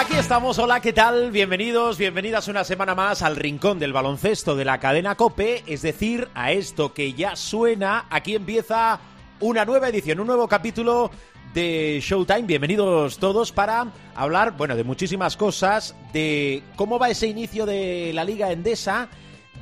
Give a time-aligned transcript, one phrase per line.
[0.00, 1.30] Aquí estamos, hola, ¿qué tal?
[1.30, 6.26] Bienvenidos, bienvenidas una semana más al rincón del baloncesto de la cadena Cope, es decir,
[6.34, 8.98] a esto que ya suena, aquí empieza
[9.40, 11.10] una nueva edición, un nuevo capítulo
[11.52, 12.44] de Showtime.
[12.44, 18.24] Bienvenidos todos para hablar, bueno, de muchísimas cosas, de cómo va ese inicio de la
[18.24, 19.06] Liga Endesa,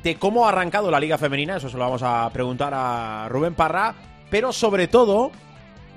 [0.03, 3.55] de cómo ha arrancado la Liga Femenina, eso se lo vamos a preguntar a Rubén
[3.55, 3.93] Parra,
[4.29, 5.33] pero sobre todo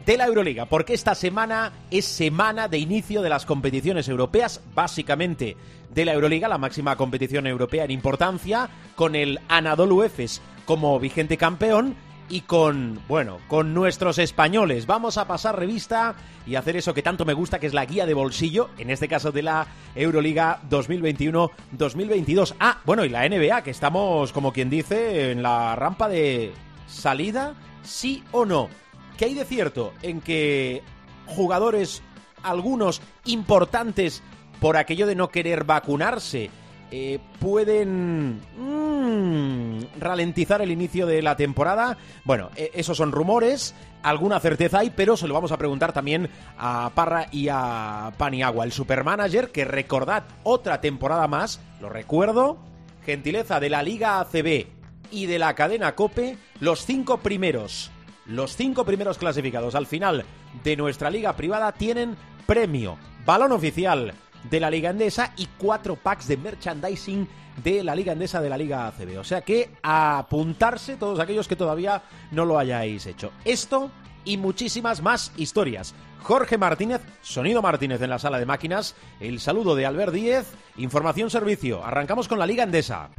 [0.05, 5.57] de la Euroliga, porque esta semana es semana de inicio de las competiciones europeas, básicamente
[5.91, 11.37] de la Euroliga, la máxima competición europea en importancia, con el Anadolu Efes como vigente
[11.37, 11.97] campeón
[12.29, 14.87] y con, bueno, con nuestros españoles.
[14.87, 16.15] Vamos a pasar revista
[16.47, 19.09] y hacer eso que tanto me gusta, que es la guía de bolsillo, en este
[19.09, 22.55] caso de la Euroliga 2021-2022.
[22.59, 26.53] Ah, bueno, y la NBA, que estamos, como quien dice, en la rampa de
[26.87, 28.82] salida, sí o no.
[29.23, 30.83] ¿Qué hay de cierto en que
[31.27, 32.03] jugadores,
[32.43, 34.21] algunos importantes,
[34.59, 36.51] por aquello de no querer vacunarse,
[36.91, 41.99] eh, pueden mm, ralentizar el inicio de la temporada?
[42.25, 46.29] Bueno, eh, esos son rumores, alguna certeza hay, pero se lo vamos a preguntar también
[46.59, 52.59] a Parra y a Paniagua, el supermanager, que recordad otra temporada más, lo recuerdo,
[53.07, 54.67] gentileza de la Liga ACB
[55.13, 57.92] y de la cadena Cope, los cinco primeros
[58.27, 60.25] los cinco primeros clasificados al final
[60.63, 64.15] de nuestra liga privada tienen premio, balón oficial
[64.51, 67.29] de la Liga Endesa y cuatro packs de merchandising
[67.63, 69.19] de la Liga Endesa de la Liga ACB.
[69.19, 73.33] O sea que a apuntarse todos aquellos que todavía no lo hayáis hecho.
[73.45, 73.91] Esto
[74.25, 75.95] y muchísimas más historias.
[76.23, 80.47] Jorge Martínez, Sonido Martínez en la sala de máquinas, el saludo de Albert Díez,
[80.77, 81.85] información servicio.
[81.85, 83.11] Arrancamos con la Liga Endesa.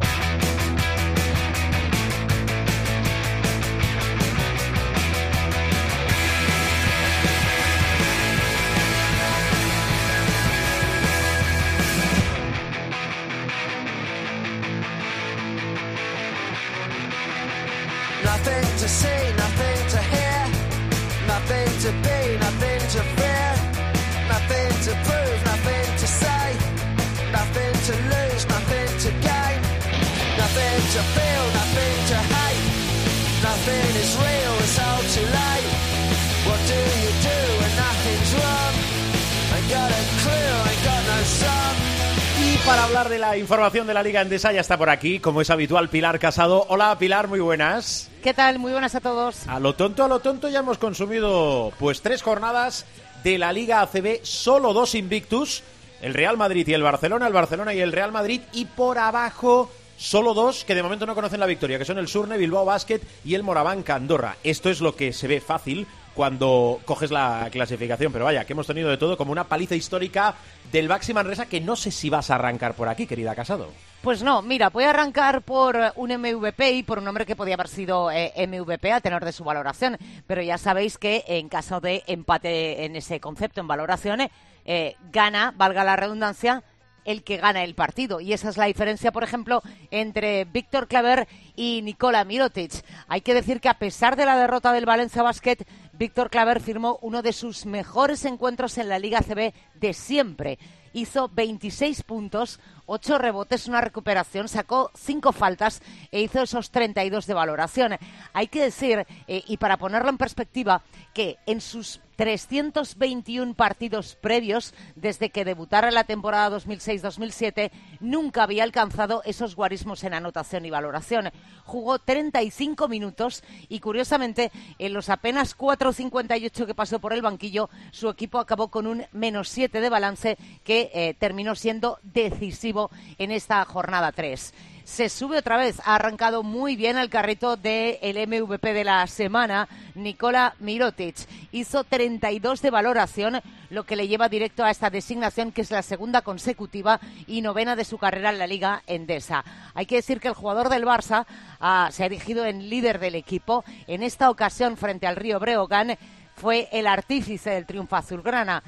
[42.66, 45.50] Para hablar de la información de la Liga Endesa ya está por aquí, como es
[45.50, 46.66] habitual, Pilar Casado.
[46.70, 48.10] Hola Pilar, muy buenas.
[48.24, 48.60] ¿Qué tal?
[48.60, 49.48] Muy buenas a todos.
[49.48, 52.86] A lo tonto, a lo tonto ya hemos consumido pues tres jornadas
[53.24, 55.64] de la Liga ACB, solo dos invictus,
[56.02, 59.70] el Real Madrid y el Barcelona, el Barcelona y el Real Madrid, y por abajo
[59.98, 63.02] solo dos que de momento no conocen la victoria, que son el Surne, Bilbao Basket
[63.26, 64.38] y el Moraván Andorra.
[64.44, 68.68] Esto es lo que se ve fácil cuando coges la clasificación, pero vaya, que hemos
[68.68, 70.36] tenido de todo como una paliza histórica
[70.72, 73.70] del Baxi Manresa que no sé si vas a arrancar por aquí, querida Casado.
[74.02, 77.38] Pues no, mira, voy a arrancar por eh, un MVP y por un nombre que
[77.38, 79.98] podía haber sido eh, MVP a tenor de su valoración,
[80.28, 84.20] pero ya sabéis que en caso de empate en ese concepto en valoración,
[84.66, 86.64] eh, gana, valga la redundancia,
[87.06, 88.20] el que gana el partido.
[88.20, 92.72] Y esa es la diferencia, por ejemplo, entre Víctor Claver y Nikola Mirotic.
[93.08, 96.98] Hay que decir que a pesar de la derrota del Valencia Basket, Víctor Claver firmó
[97.02, 100.58] uno de sus mejores encuentros en la Liga CB de siempre.
[100.92, 105.82] Hizo 26 puntos, 8 rebotes, una recuperación, sacó 5 faltas
[106.12, 107.98] e hizo esos 32 de valoración.
[108.34, 110.82] Hay que decir, eh, y para ponerlo en perspectiva,
[111.14, 119.22] que en sus 321 partidos previos, desde que debutara la temporada 2006-2007, nunca había alcanzado
[119.26, 121.32] esos guarismos en anotación y valoración.
[121.66, 128.10] Jugó 35 minutos y, curiosamente, en los apenas 4.58 que pasó por el banquillo, su
[128.10, 133.64] equipo acabó con un menos 7 de balance que eh, terminó siendo decisivo en esta
[133.66, 135.80] jornada 3 se sube otra vez.
[135.86, 141.16] Ha arrancado muy bien el carrito del MVP de la semana, Nikola Mirotic.
[141.52, 145.82] Hizo 32 de valoración, lo que le lleva directo a esta designación, que es la
[145.82, 149.44] segunda consecutiva y novena de su carrera en la Liga Endesa.
[149.74, 151.26] Hay que decir que el jugador del Barça
[151.60, 153.64] ah, se ha erigido en líder del equipo.
[153.88, 155.98] En esta ocasión, frente al Río Breogán,
[156.36, 158.64] fue el artífice del triunfo azulgrana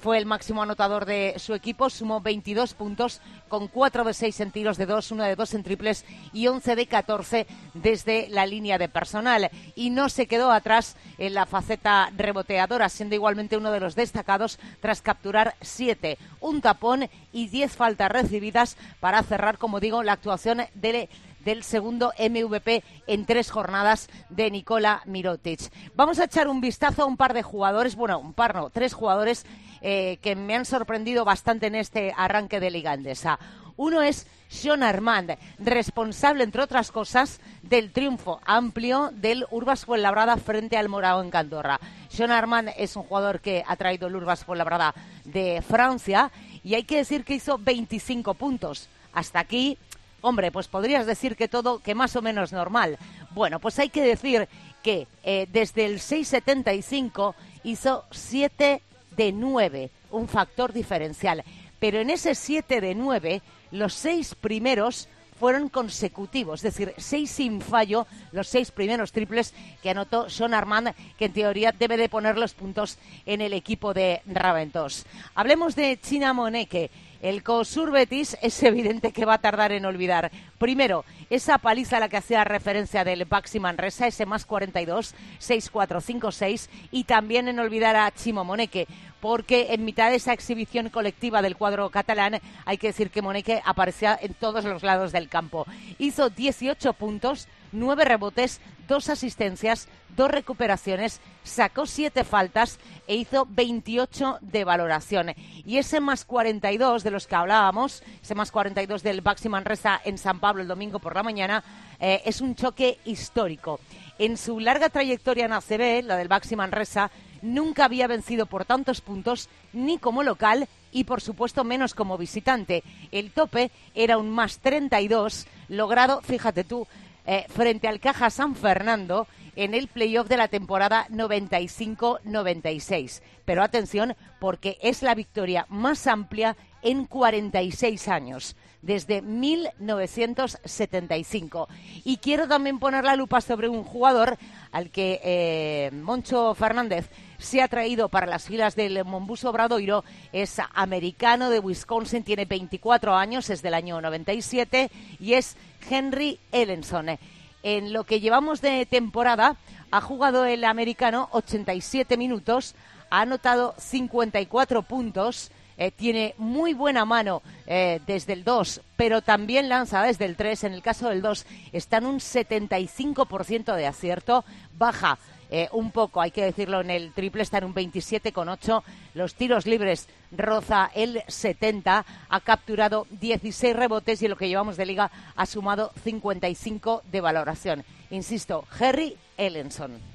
[0.00, 4.50] fue el máximo anotador de su equipo, sumó 22 puntos con 4 de 6 en
[4.50, 8.78] tiros de 2, 1 de 2 en triples y 11 de 14 desde la línea
[8.78, 9.50] de personal.
[9.74, 14.58] Y no se quedó atrás en la faceta reboteadora, siendo igualmente uno de los destacados
[14.80, 20.62] tras capturar 7, un tapón y 10 faltas recibidas para cerrar, como digo, la actuación
[20.74, 21.08] de
[21.44, 25.60] del segundo MVP en tres jornadas de Nikola Mirotic.
[25.94, 28.94] Vamos a echar un vistazo a un par de jugadores, bueno, un par no, tres
[28.94, 29.44] jugadores
[29.80, 33.38] eh, que me han sorprendido bastante en este arranque de Liga Endesa.
[33.76, 40.76] Uno es Sean Armand, responsable, entre otras cosas, del triunfo amplio del Urbas Fuenlabrada frente
[40.76, 41.80] al Morao en Candorra.
[42.08, 46.30] Sean Armand es un jugador que ha traído el Urbas Fuenlabrada de Francia
[46.62, 48.88] y hay que decir que hizo 25 puntos.
[49.14, 49.78] Hasta aquí
[50.22, 52.96] Hombre, pues podrías decir que todo, que más o menos normal.
[53.32, 54.48] Bueno, pues hay que decir
[54.82, 57.34] que eh, desde el 6.75
[57.64, 58.82] hizo 7
[59.16, 61.44] de 9, un factor diferencial.
[61.78, 63.42] Pero en ese 7 de 9,
[63.72, 65.08] los seis primeros
[65.40, 69.52] fueron consecutivos, es decir, seis sin fallo, los seis primeros triples
[69.82, 72.96] que anotó Sean Armand, que en teoría debe de poner los puntos
[73.26, 75.04] en el equipo de Raventos.
[75.34, 76.92] Hablemos de China Moneke
[77.22, 80.30] el COSUR Betis es evidente que va a tardar en olvidar.
[80.58, 86.68] Primero, esa paliza a la que hacía referencia del Baxi Manresa, ese más 42, 6-4-5-6,
[86.90, 88.88] y también en olvidar a Chimo Moneque,
[89.20, 93.62] porque en mitad de esa exhibición colectiva del cuadro catalán, hay que decir que Moneque
[93.64, 95.64] aparecía en todos los lados del campo.
[95.98, 104.38] Hizo 18 puntos, 9 rebotes, dos asistencias, dos recuperaciones, sacó siete faltas e hizo 28
[104.40, 105.34] de valoración.
[105.66, 110.18] Y ese más 42 de los que hablábamos, ese más 42 del Baxi Manresa en
[110.18, 111.64] San Pablo el domingo por la mañana,
[111.98, 113.80] eh, es un choque histórico.
[114.18, 117.10] En su larga trayectoria en ACB, la del Baxi Manresa,
[117.40, 122.84] nunca había vencido por tantos puntos ni como local y por supuesto menos como visitante.
[123.10, 126.86] El tope era un más 32 logrado, fíjate tú,
[127.26, 129.26] eh, frente al Caja San Fernando
[129.56, 133.22] en el playoff de la temporada 95-96.
[133.44, 141.68] Pero atención, porque es la victoria más amplia en 46 años, desde 1975.
[142.04, 144.36] Y quiero también poner la lupa sobre un jugador
[144.72, 147.08] al que eh, Moncho Fernández
[147.38, 150.04] se ha traído para las filas del Mombuso Obradoiro.
[150.32, 155.56] Es americano de Wisconsin, tiene 24 años, es del año 97 y es
[155.88, 157.18] Henry Ellenson.
[157.62, 159.56] En lo que llevamos de temporada,
[159.92, 162.74] ha jugado el americano 87 minutos,
[163.10, 165.52] ha anotado 54 puntos,
[165.82, 170.62] eh, tiene muy buena mano eh, desde el 2, pero también lanza desde el 3.
[170.62, 174.44] En el caso del 2 está en un 75% de acierto,
[174.78, 175.18] baja
[175.50, 178.82] eh, un poco, hay que decirlo, en el triple está en un 27,8.
[179.14, 182.06] Los tiros libres roza el 70.
[182.28, 187.84] Ha capturado 16 rebotes y lo que llevamos de liga ha sumado 55 de valoración.
[188.10, 190.11] Insisto, Harry Ellenson.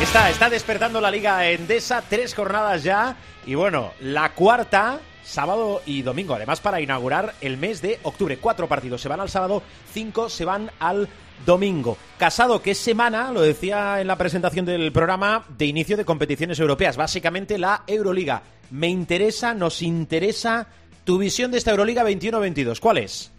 [0.00, 3.16] Está, está despertando la Liga Endesa, tres jornadas ya.
[3.46, 6.34] Y bueno, la cuarta sábado y domingo.
[6.34, 8.38] Además, para inaugurar el mes de octubre.
[8.38, 9.62] Cuatro partidos se van al sábado,
[9.92, 11.08] cinco se van al
[11.44, 11.98] domingo.
[12.18, 16.58] Casado, que es semana, lo decía en la presentación del programa, de inicio de competiciones
[16.60, 16.96] europeas.
[16.96, 18.42] Básicamente la Euroliga.
[18.70, 20.66] Me interesa, nos interesa
[21.04, 22.80] tu visión de esta Euroliga 21-22.
[22.80, 23.32] ¿Cuál es?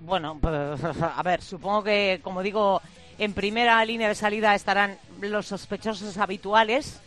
[0.00, 0.52] Bueno, pues,
[1.16, 2.80] a ver, supongo que, como digo,
[3.18, 7.00] en primera línea de salida estarán los sospechosos habituales.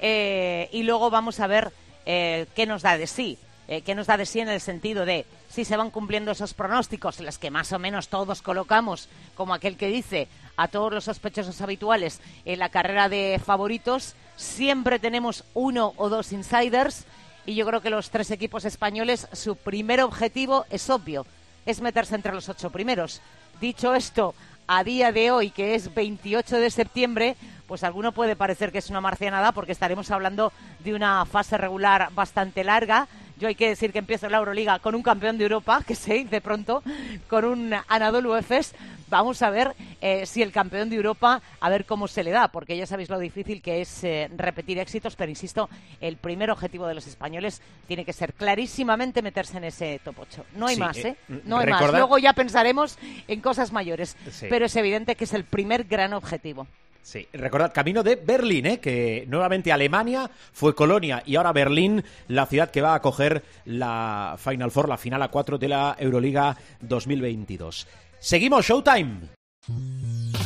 [0.00, 1.72] Eh, y luego vamos a ver
[2.06, 3.38] eh, qué nos da de sí.
[3.70, 6.54] Eh, que nos da de sí en el sentido de si se van cumpliendo esos
[6.54, 10.26] pronósticos, los que más o menos todos colocamos, como aquel que dice
[10.56, 16.32] a todos los sospechosos habituales en la carrera de favoritos, siempre tenemos uno o dos
[16.32, 17.04] insiders
[17.46, 21.24] y yo creo que los tres equipos españoles, su primer objetivo es obvio,
[21.64, 23.20] es meterse entre los ocho primeros.
[23.60, 24.34] Dicho esto,
[24.72, 27.36] a día de hoy, que es 28 de septiembre,
[27.66, 32.10] pues alguno puede parecer que es una marcianada porque estaremos hablando de una fase regular
[32.14, 33.08] bastante larga
[33.40, 36.26] yo hay que decir que empiezo la Euroliga con un campeón de Europa, que sé,
[36.30, 36.82] de pronto,
[37.28, 38.74] con un Anadolu Efes.
[39.08, 42.48] Vamos a ver eh, si el campeón de Europa, a ver cómo se le da,
[42.48, 45.68] porque ya sabéis lo difícil que es eh, repetir éxitos, pero insisto,
[46.00, 50.44] el primer objetivo de los españoles tiene que ser clarísimamente meterse en ese top 8.
[50.54, 51.16] No hay más, ¿eh?
[51.28, 51.40] ¿eh?
[51.44, 51.90] No hay más.
[51.92, 54.16] Luego ya pensaremos en cosas mayores,
[54.48, 56.66] pero es evidente que es el primer gran objetivo.
[57.02, 58.80] Sí, recordad, camino de Berlín, ¿eh?
[58.80, 64.36] que nuevamente Alemania fue colonia y ahora Berlín, la ciudad que va a acoger la
[64.38, 67.86] Final Four, la final a 4 de la Euroliga 2022.
[68.18, 69.28] Seguimos, Showtime.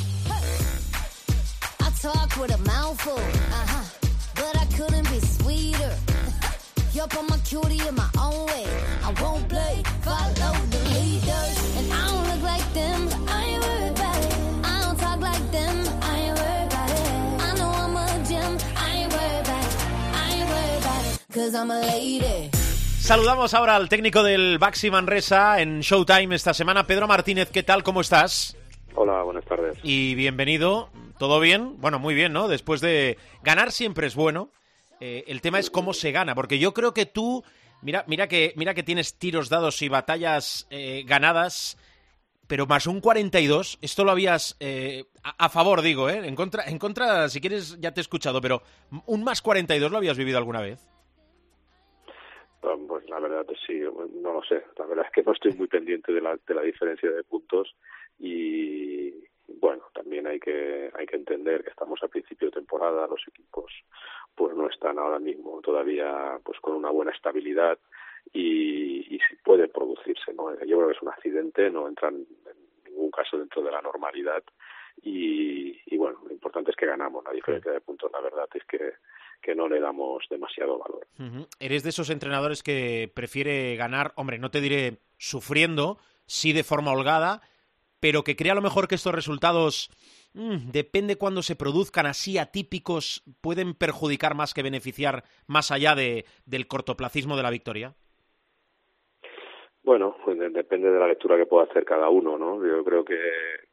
[23.01, 27.51] Saludamos ahora al técnico del Baxi Manresa en Showtime esta semana, Pedro Martínez.
[27.51, 27.83] ¿Qué tal?
[27.83, 28.57] ¿Cómo estás?
[28.95, 29.77] Hola, buenas tardes.
[29.83, 30.91] Y bienvenido.
[31.19, 31.81] ¿Todo bien?
[31.81, 32.47] Bueno, muy bien, ¿no?
[32.47, 34.51] Después de ganar siempre es bueno.
[35.01, 37.43] Eh, el tema es cómo se gana, porque yo creo que tú,
[37.83, 41.77] mira, mira que, mira que tienes tiros dados y batallas eh, ganadas,
[42.47, 46.29] pero más un 42, esto lo habías eh, a, a, favor, digo, ¿eh?
[46.29, 48.63] En contra, en contra, si quieres, ya te he escuchado, pero
[49.07, 50.94] un más 42 lo habías vivido alguna vez.
[52.89, 54.65] Pues la verdad es sí, no lo sé.
[54.79, 57.75] La verdad es que no estoy muy pendiente de la, de la diferencia de puntos
[58.19, 59.13] y
[59.61, 63.73] bueno, también hay que hay que entender que estamos a principio de temporada, los equipos
[64.35, 67.79] pues no están ahora mismo todavía pues con una buena estabilidad
[68.33, 70.53] y, y puede producirse, ¿no?
[70.65, 72.27] Yo creo que es un accidente, no entra en
[72.87, 74.43] ningún caso dentro de la normalidad
[75.03, 78.65] y, y bueno, lo importante es que ganamos, la diferencia de puntos, la verdad es
[78.65, 78.95] que
[79.43, 81.07] que no le damos demasiado valor.
[81.19, 81.49] Uh -huh.
[81.61, 86.93] Eres de esos entrenadores que prefiere ganar, hombre, no te diré sufriendo, sí de forma
[86.93, 87.41] holgada,
[88.01, 89.91] pero que crea a lo mejor que estos resultados,
[90.35, 96.25] mmm, depende cuando se produzcan así atípicos, pueden perjudicar más que beneficiar más allá de,
[96.45, 97.95] del cortoplacismo de la victoria.
[99.83, 102.67] Bueno, pues depende de la lectura que pueda hacer cada uno, ¿no?
[102.67, 103.19] Yo creo que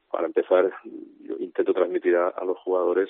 [0.09, 0.69] para empezar,
[1.21, 3.09] yo intento transmitir a, a los jugadores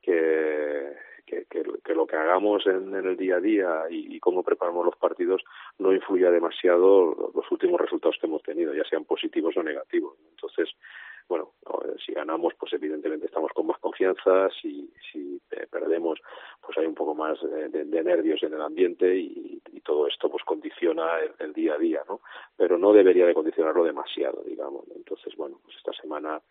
[0.00, 0.94] que
[1.28, 4.96] que, que, que, lo que hagamos en, el día a día y, cómo preparamos los
[4.96, 5.42] partidos
[5.78, 10.16] no influya demasiado los últimos resultados que hemos tenido, ya sean positivos o negativos.
[10.30, 10.70] Entonces,
[11.28, 11.52] bueno,
[12.04, 16.18] si ganamos, pues evidentemente estamos con más confianza, si, si perdemos,
[16.64, 20.44] pues hay un poco más de nervios en el ambiente y, y, todo esto pues
[20.44, 22.20] condiciona el, el, día a día, ¿no?
[22.56, 24.84] Pero no debería de condicionarlo demasiado, digamos.
[24.94, 26.42] Entonces, bueno, pues esta semana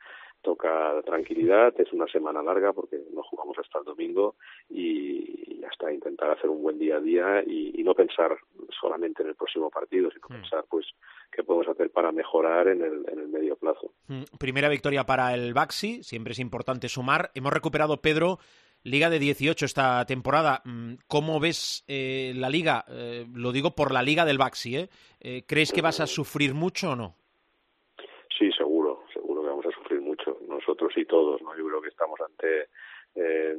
[0.47, 4.35] toca tranquilidad, es una semana larga porque no jugamos hasta el domingo
[4.69, 8.37] y hasta intentar hacer un buen día a día y, y no pensar
[8.79, 10.41] solamente en el próximo partido, sino mm.
[10.41, 10.85] pensar pues
[11.33, 13.91] qué podemos hacer para mejorar en el, en el medio plazo.
[14.39, 17.29] Primera victoria para el Baxi, siempre es importante sumar.
[17.35, 18.39] Hemos recuperado, Pedro,
[18.83, 20.61] Liga de 18 esta temporada.
[20.63, 22.85] Mm, ¿Cómo ves eh, la liga?
[22.87, 24.77] Eh, lo digo por la Liga del Baxi.
[24.77, 24.89] ¿eh?
[25.19, 25.43] ¿eh?
[25.45, 27.15] ¿Crees que vas a sufrir mucho o no?
[28.37, 30.37] Sí, seguro, seguro que vamos a sufrir mucho.
[30.99, 31.55] Y todos, ¿no?
[31.55, 32.69] Yo creo que estamos ante...
[33.15, 33.57] Eh,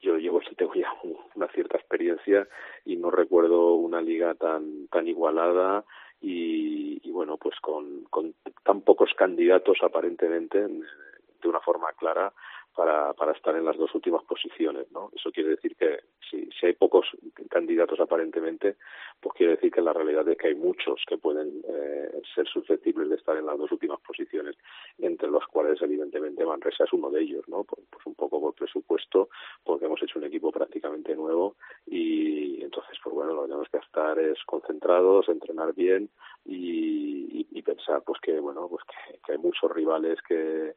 [0.00, 0.92] yo llevo tengo ya
[1.34, 2.48] una cierta experiencia
[2.84, 5.84] y no recuerdo una liga tan tan igualada
[6.20, 12.32] y, y bueno pues con, con tan pocos candidatos aparentemente de una forma clara
[12.74, 15.10] para, para estar en las dos últimas posiciones, ¿no?
[15.14, 16.00] Eso quiere decir que
[16.30, 17.06] si, si hay pocos
[17.48, 18.76] candidatos aparentemente,
[19.20, 23.08] pues quiere decir que la realidad es que hay muchos que pueden eh, ser susceptibles
[23.08, 24.56] de estar en las dos últimas posiciones,
[24.98, 27.64] entre los cuales evidentemente Manresa es uno de ellos, ¿no?
[27.64, 29.28] Pues, pues un poco por presupuesto,
[29.64, 33.78] porque hemos hecho un equipo prácticamente nuevo y entonces, pues bueno, lo que tenemos que
[33.78, 36.08] estar es concentrados, entrenar bien
[36.44, 37.30] y,
[37.62, 38.82] pensar, pues que, bueno, pues
[39.24, 40.74] que hay muchos rivales que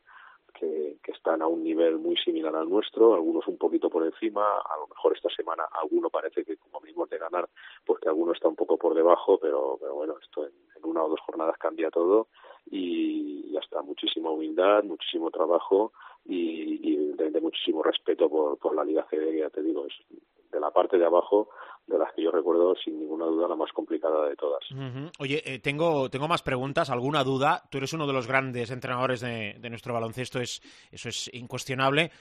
[0.53, 4.43] que, que, están a un nivel muy similar al nuestro, algunos un poquito por encima,
[4.43, 7.49] a lo mejor esta semana alguno parece que como mismo de ganar,
[7.85, 11.09] pues que alguno está un poco por debajo, pero, pero bueno, esto en, una o
[11.09, 12.27] dos jornadas cambia todo
[12.69, 15.93] y ya está, muchísima humildad, muchísimo trabajo
[16.25, 19.93] y, de, muchísimo respeto por, por la Liga CD, ya te digo, es
[20.53, 21.49] de la parte de abajo
[21.87, 24.63] de las que yo recuerdo sin ninguna duda la más complicada de todas.
[25.19, 27.63] Oye, eh, tengo, tengo más preguntas, alguna duda.
[27.69, 32.11] Tú eres uno de los grandes entrenadores de, de, nuestro baloncesto, es, eso es incuestionable.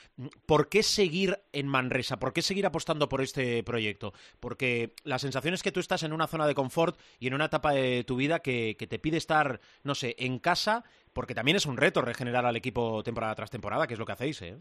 [0.47, 2.19] ¿Por qué seguir en Manresa?
[2.19, 4.13] ¿Por qué seguir apostando por este proyecto?
[4.41, 7.45] Porque la sensación es que tú estás en una zona de confort y en una
[7.47, 11.57] etapa de tu vida que, que te pide estar, no sé, en casa, porque también
[11.57, 14.59] es un reto regenerar al equipo temporada tras temporada, que es lo que hacéis, ¿eh?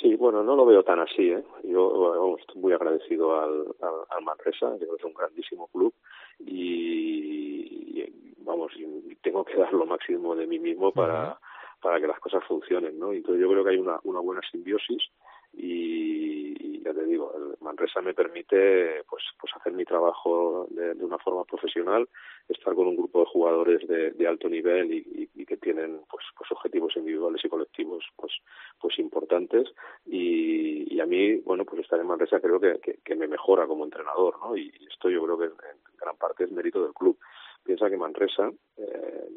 [0.00, 1.30] Sí, bueno, no lo veo tan así.
[1.30, 1.42] ¿eh?
[1.64, 5.92] Yo bueno, estoy muy agradecido al, al, al Manresa, que es un grandísimo club
[6.38, 11.38] y, y vamos, y tengo que dar lo máximo de mí mismo para, uh -huh.
[11.80, 13.12] para que las cosas funcionen, ¿no?
[13.12, 15.02] Entonces yo creo que hay una, una buena simbiosis
[15.52, 21.18] y, ya te digo, el Manresa me permite pues, pues hacer mi trabajo de, una
[21.18, 22.08] forma profesional,
[22.48, 26.52] estar con un grupo de jugadores de, de alto nivel y, que tienen pues, pues
[26.52, 28.32] objetivos individuales y colectivos pues,
[28.78, 29.66] pues importantes
[30.04, 33.66] y, y a mí, bueno, pues estar en Manresa creo que, que, que me mejora
[33.66, 34.54] como entrenador, ¿no?
[34.58, 37.18] Y esto yo creo que en gran parte es mérito del club.
[37.64, 39.28] Piensa que Manresa eh,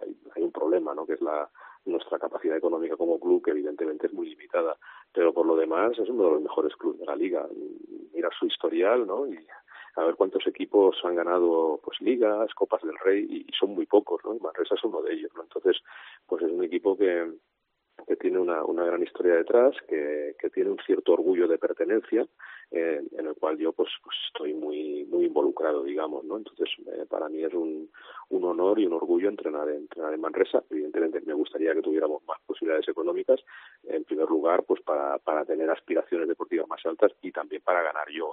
[0.00, 1.04] hay, hay un problema, ¿no?
[1.04, 1.50] Que es la
[1.84, 4.76] nuestra capacidad económica como club, que evidentemente es muy limitada.
[5.12, 7.46] Pero por lo demás es uno de los mejores clubes de la liga.
[8.12, 9.26] Mira su historial, ¿no?
[9.26, 9.38] Y
[9.96, 14.20] a ver cuántos equipos han ganado pues ligas, copas del rey y, son muy pocos,
[14.24, 14.34] ¿no?
[14.34, 15.42] Y Manresa es uno de ellos, ¿no?
[15.42, 15.78] Entonces,
[16.26, 17.32] pues es un equipo que
[18.06, 22.26] que tiene una, una gran historia detrás, que, que tiene un cierto orgullo de pertenencia,
[22.70, 26.36] eh, en el cual yo pues, pues estoy muy muy involucrado, digamos, ¿no?
[26.36, 27.90] Entonces, eh, para mí es un,
[28.28, 30.62] un honor y un orgullo entrenar, entrenar en Manresa.
[30.70, 33.40] Evidentemente, me gustaría que tuviéramos más posibilidades económicas,
[33.84, 38.08] en primer lugar, pues para, para tener aspiraciones deportivas más altas y también para ganar
[38.10, 38.30] yo,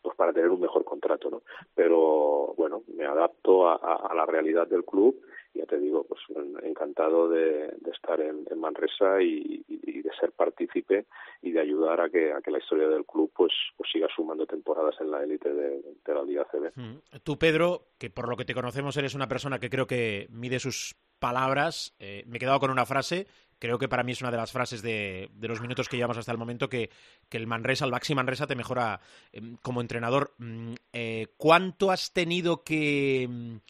[0.00, 1.42] pues para tener un mejor contrato, ¿no?
[1.74, 5.20] Pero, bueno, me adapto a, a, a la realidad del club
[5.54, 6.20] ya te digo, pues
[6.62, 11.06] encantado de, de estar en, en Manresa y, y, de ser partícipe
[11.42, 14.46] y de ayudar a que, a que la historia del club pues, pues siga sumando
[14.46, 16.72] temporadas en la élite de, de, la Liga CB.
[16.74, 16.96] Mm.
[17.22, 20.58] Tú, Pedro, que por lo que te conocemos eres una persona que creo que mide
[20.58, 23.26] sus palabras, eh, me he quedado con una frase
[23.60, 26.16] creo que para mí es una de las frases de, de los minutos que llevamos
[26.16, 26.90] hasta el momento que,
[27.28, 29.00] que el Manresa, el Baxi Manresa te mejora
[29.32, 30.34] eh, como entrenador.
[30.38, 33.60] Mm, eh, ¿Cuánto has tenido que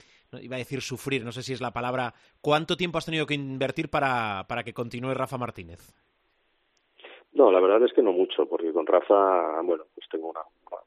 [0.40, 3.34] iba a decir sufrir, no sé si es la palabra, ¿cuánto tiempo has tenido que
[3.34, 5.94] invertir para, para que continúe Rafa Martínez?
[7.32, 10.40] No, la verdad es que no mucho, porque con Rafa, bueno, pues tengo una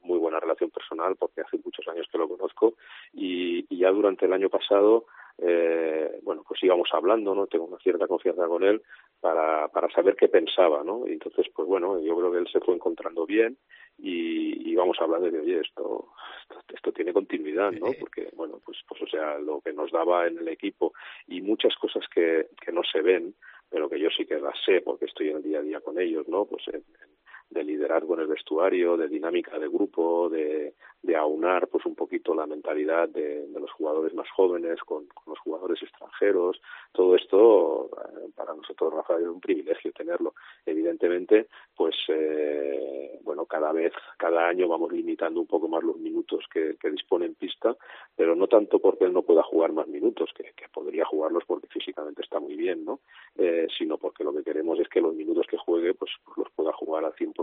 [0.04, 2.74] muy buena relación personal porque hace muchos años que lo conozco
[3.12, 5.06] y, y ya durante el año pasado
[5.38, 7.46] eh, bueno, pues íbamos hablando, ¿no?
[7.46, 8.82] Tengo una cierta confianza con él
[9.20, 11.06] para, para saber qué pensaba, ¿no?
[11.06, 13.58] Y entonces, pues bueno, yo creo que él se fue encontrando bien
[13.98, 16.08] y íbamos hablando de, oye, esto,
[16.42, 17.88] esto, esto, tiene continuidad, ¿no?
[17.98, 20.92] Porque, bueno, pues, pues o sea, lo que nos daba en el equipo
[21.26, 23.34] y muchas cosas que, que no se ven,
[23.68, 25.98] pero que yo sí que las sé porque estoy en el día a día con
[25.98, 26.44] ellos, ¿no?
[26.44, 27.14] Pues en, en
[27.50, 30.74] de liderazgo en el vestuario, de dinámica de grupo, de,
[31.04, 35.82] de aunar pues un poquito la mentalidad de, los jugadores más jóvenes con, los jugadores
[35.82, 36.60] extranjeros.
[36.92, 40.34] Todo esto eh, para nosotros, Rafa, es un privilegio tenerlo.
[40.64, 46.44] Evidentemente, pues eh, bueno, cada vez, cada año vamos limitando un poco más los minutos
[46.50, 47.76] que, dispone en pista,
[48.14, 52.22] pero no tanto porque él no pueda jugar más minutos, que, podría jugarlos porque físicamente
[52.22, 53.00] está muy bien, ¿no?
[53.36, 56.72] Eh, sino porque lo que queremos es que los minutos que juegue, pues los pueda
[56.72, 57.33] jugar al 100%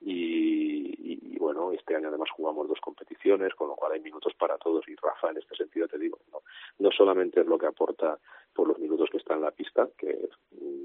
[0.00, 4.34] y, y, y bueno, este año además jugamos dos competiciones, con lo cual hay minutos
[4.34, 6.42] para todos y Rafa en este sentido te digo, no,
[6.78, 8.18] no solamente es lo que aporta
[8.58, 10.30] por los minutos que está en la pista, que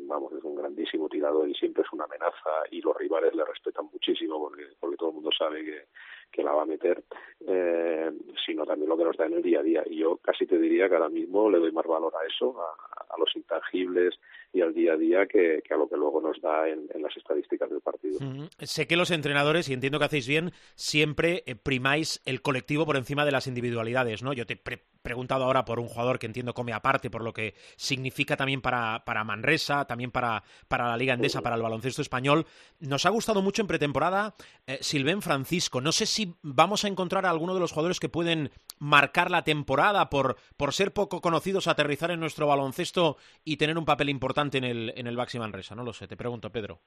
[0.05, 3.87] vamos, es un grandísimo tirador y siempre es una amenaza y los rivales le respetan
[3.91, 5.85] muchísimo porque, porque todo el mundo sabe que,
[6.33, 7.03] que la va a meter,
[7.47, 8.11] eh,
[8.45, 9.83] sino también lo que nos da en el día a día.
[9.87, 13.17] Y yo casi te diría que ahora mismo le doy más valor a eso, a,
[13.17, 14.15] los intangibles
[14.51, 17.69] y al día a día que, a lo que luego nos da en, las estadísticas
[17.69, 18.19] del partido.
[18.19, 22.85] Mm, sé que los entrenadores, y entiendo que hacéis bien, siempre eh, primáis el colectivo
[22.85, 24.33] por encima de las individualidades, ¿no?
[24.33, 27.55] Yo te pre preguntado ahora por un jugador que entiendo come aparte, por lo que
[27.75, 32.45] significa también para, para Manresa, también para, para la Liga Endesa, para el baloncesto español.
[32.79, 34.35] Nos ha gustado mucho en pretemporada
[34.67, 35.81] eh, Silvén Francisco.
[35.81, 39.43] No sé si vamos a encontrar a alguno de los jugadores que pueden marcar la
[39.43, 44.57] temporada por, por ser poco conocidos, aterrizar en nuestro baloncesto y tener un papel importante
[44.57, 45.75] en el, en el Baxi Manresa.
[45.75, 46.79] No lo sé, te pregunto, Pedro.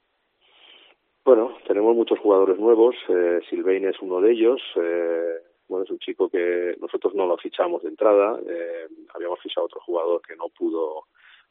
[1.25, 2.95] Bueno, tenemos muchos jugadores nuevos.
[3.09, 4.61] Eh, Silvain es uno de ellos.
[4.77, 9.67] Eh, bueno, es un chico que nosotros no lo fichamos de entrada, eh, habíamos fichado
[9.67, 11.05] otro jugador que no pudo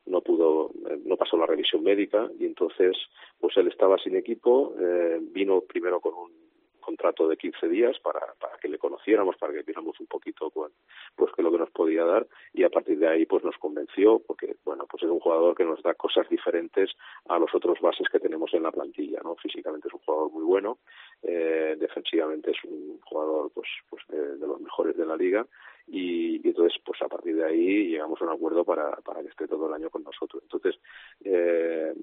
[0.05, 2.95] no pudo, eh, no pasó la revisión médica y entonces
[3.39, 6.44] pues él estaba sin equipo, eh, vino primero con un
[6.85, 10.71] contrato de 15 días para, para que le conociéramos, para que viéramos un poquito con,
[11.15, 13.57] pues qué es lo que nos podía dar y a partir de ahí pues nos
[13.57, 16.91] convenció porque bueno pues es un jugador que nos da cosas diferentes
[17.27, 19.35] a los otros bases que tenemos en la plantilla, ¿no?
[19.35, 20.77] Físicamente es un jugador muy bueno,
[21.23, 25.45] eh, defensivamente es un jugador pues pues de los mejores de la liga
[25.87, 29.29] y, y, entonces pues a partir de ahí llegamos a un acuerdo para, para que
[29.29, 30.41] esté todo el año con nosotros.
[30.43, 30.79] Entonces
[31.23, 31.93] eh,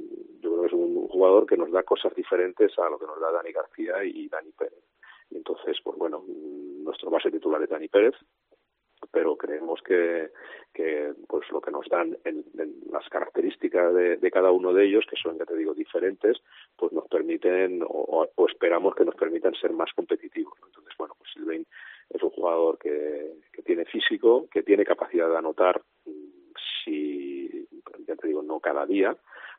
[0.40, 3.20] yo creo que es un jugador que nos da cosas diferentes a lo que nos
[3.20, 4.84] da Dani García y Dani Pérez.
[5.30, 8.14] Y entonces pues bueno, nuestro base titular es Dani Pérez,
[9.10, 10.30] pero creemos que,
[10.72, 14.86] que pues lo que nos dan en, en las características de, de, cada uno de
[14.86, 16.38] ellos, que son, ya te digo, diferentes,
[16.76, 20.54] pues nos permiten o, o esperamos que nos permitan ser más competitivos.
[20.66, 21.66] Entonces, bueno, pues Silvain
[22.12, 25.82] es un jugador que, que tiene físico, que tiene capacidad de anotar,
[26.84, 27.66] si,
[28.06, 29.16] ya te digo, no cada día,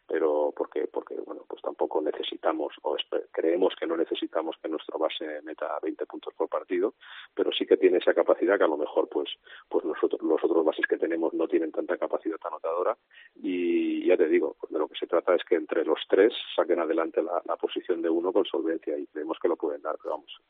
[0.07, 2.95] pero porque porque bueno pues tampoco necesitamos o
[3.31, 6.95] creemos que no necesitamos que nuestro base meta 20 puntos por partido
[7.33, 9.29] pero sí que tiene esa capacidad que a lo mejor pues
[9.69, 12.97] pues nosotros los otros bases que tenemos no tienen tanta capacidad anotadora.
[13.35, 16.79] Y ya te digo de lo que se trata es que entre los tres saquen
[16.79, 20.15] adelante la, la posición de uno con solvencia y creemos que lo pueden dar pero
[20.15, 20.41] vamos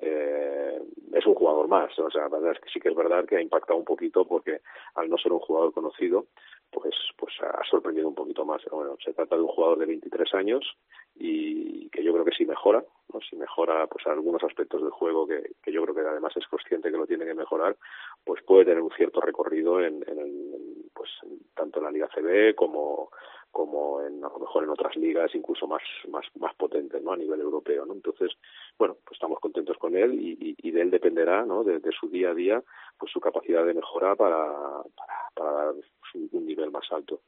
[0.00, 0.80] eh,
[1.12, 1.96] es un jugador más.
[1.98, 4.24] O sea, la verdad es que sí que es verdad que ha impactado un poquito
[4.24, 4.60] porque
[4.94, 6.26] al no ser un jugador conocido,
[6.70, 8.62] pues, pues ha sorprendido un poquito más.
[8.70, 10.64] Bueno, se trata de un jugador de 23 años
[11.16, 13.20] y que yo creo que sí mejora, ¿no?
[13.20, 16.90] si mejora pues algunos aspectos del juego que, que yo creo que además es consciente
[16.90, 17.76] que lo tiene que mejorar,
[18.24, 21.10] pues puede tener un cierto recorrido en, en, el, pues
[21.54, 23.10] tanto en la Liga CB como
[23.50, 27.16] como en a lo mejor en otras ligas incluso más más más potentes no a
[27.16, 28.32] nivel europeo no entonces
[28.78, 32.30] bueno pues estamos contentos con él y, y, de él dependerá no de, su día
[32.30, 32.62] a día
[32.98, 35.72] pues su capacidad de mejora para para, para
[36.32, 37.20] un nivel más alto.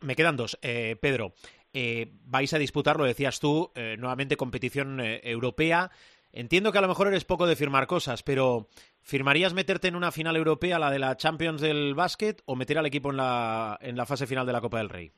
[0.00, 0.58] Me quedan dos.
[0.62, 1.32] Eh, Pedro
[1.72, 5.90] eh, vais a disputar lo decías tú eh, nuevamente competición eh, europea.
[6.32, 8.68] Entiendo que a lo mejor eres poco de firmar cosas, pero
[9.02, 12.86] ¿firmarías meterte en una final europea, la de la Champions del básquet, o meter al
[12.86, 15.12] equipo en la, en la fase final de la Copa del Rey?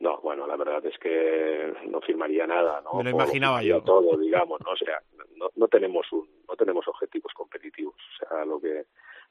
[0.00, 2.98] No, bueno, la verdad es que no firmaría nada, ¿no?
[2.98, 3.82] Me lo imaginaba yo.
[3.82, 4.72] Todo, digamos, ¿no?
[4.72, 5.00] O sea,
[5.36, 7.94] no, no tenemos un, no tenemos objetivos competitivos.
[7.94, 8.84] O sea, lo que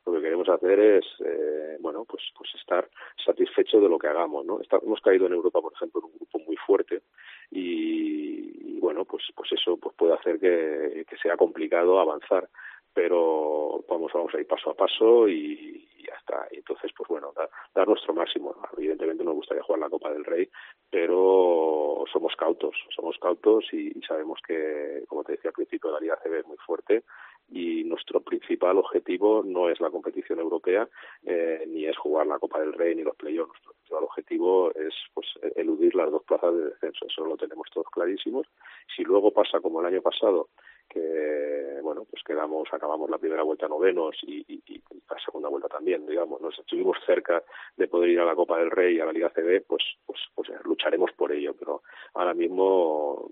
[0.06, 2.90] lo que queremos hacer es, eh, bueno, pues, pues estar
[3.24, 4.60] satisfecho de lo que hagamos, ¿no?
[4.60, 7.04] Está, hemos caído en Europa, por ejemplo, en un grupo muy fuerte
[7.52, 12.50] y, y bueno, pues, pues eso pues puede hacer que, que sea complicado avanzar
[12.94, 16.48] pero vamos vamos a ir paso a paso y, ya está.
[16.52, 18.56] Y entonces, pues bueno, dar, dar nuestro máximo.
[18.76, 20.50] Evidentemente nos gustaría jugar la Copa del Rey,
[20.90, 26.00] pero somos cautos, somos cautos y, y sabemos que, como te decía al principio, la
[26.00, 27.04] Liga CB es muy fuerte
[27.52, 30.88] y nuestro principal objetivo no es la competición europea
[31.24, 33.52] eh, ni es jugar la Copa del Rey ni los playoffs.
[33.52, 37.06] Nuestro principal objetivo es pues eludir las dos plazas de descenso.
[37.06, 38.48] Eso lo tenemos todos clarísimos.
[38.96, 40.50] Si luego pasa como el año pasado
[40.92, 44.62] que bueno pues quedamos acabamos la primera vuelta novenos y,
[45.10, 47.44] la segunda vuelta también digamos nos estuvimos cerca
[47.76, 50.20] de poder ir a la Copa del Rey y a la Liga CB pues pues
[50.34, 53.32] pues lucharemos por ello pero ahora mismo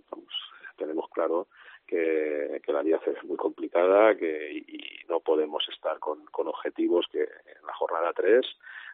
[0.78, 1.48] tenemos claro
[1.88, 6.26] que, que la Liga CB es muy complicada que y, y no podemos estar con,
[6.26, 8.46] con objetivos que en la jornada 3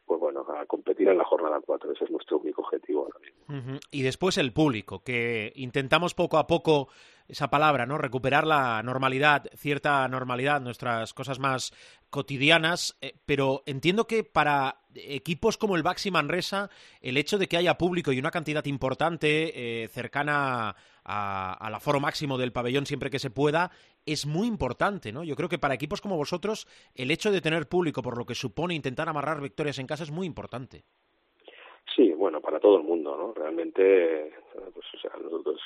[0.06, 1.92] pues bueno, a competir en la jornada 4.
[1.92, 3.80] Ese es nuestro único objetivo ahora mismo.
[3.92, 6.90] Y después el público, que intentamos poco a poco
[7.28, 7.98] esa palabra, ¿no?
[7.98, 11.74] Recuperar la normalidad, cierta normalidad, nuestras cosas más
[12.10, 16.70] cotidianas, eh, pero entiendo que para equipos como el Baxi Manresa,
[17.02, 22.38] el hecho de que haya público y una cantidad importante eh, cercana al aforo máximo
[22.38, 23.72] del pabellón siempre que se pueda,
[24.06, 25.24] es muy importante, ¿no?
[25.24, 28.36] Yo creo que para equipos como vosotros, el hecho de tener público, por lo que
[28.36, 30.84] supone intentar amarrar victorias en casa, es muy importante.
[31.96, 33.34] Sí, bueno, para todo el mundo, ¿no?
[33.34, 34.34] Realmente,
[34.74, 35.62] pues, o sea, nosotros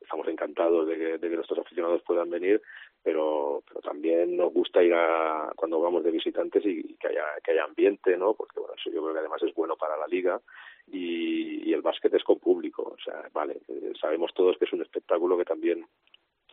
[0.00, 2.62] estamos encantados de que, de que nuestros aficionados puedan venir,
[3.02, 7.24] pero, pero también nos gusta ir a, cuando vamos de visitantes y, y que haya,
[7.44, 8.34] que haya ambiente, ¿no?
[8.34, 10.40] Porque, bueno, eso yo creo que además es bueno para la liga
[10.86, 14.72] y, y el básquet es con público, o sea, vale, eh, sabemos todos que es
[14.72, 15.84] un espectáculo que también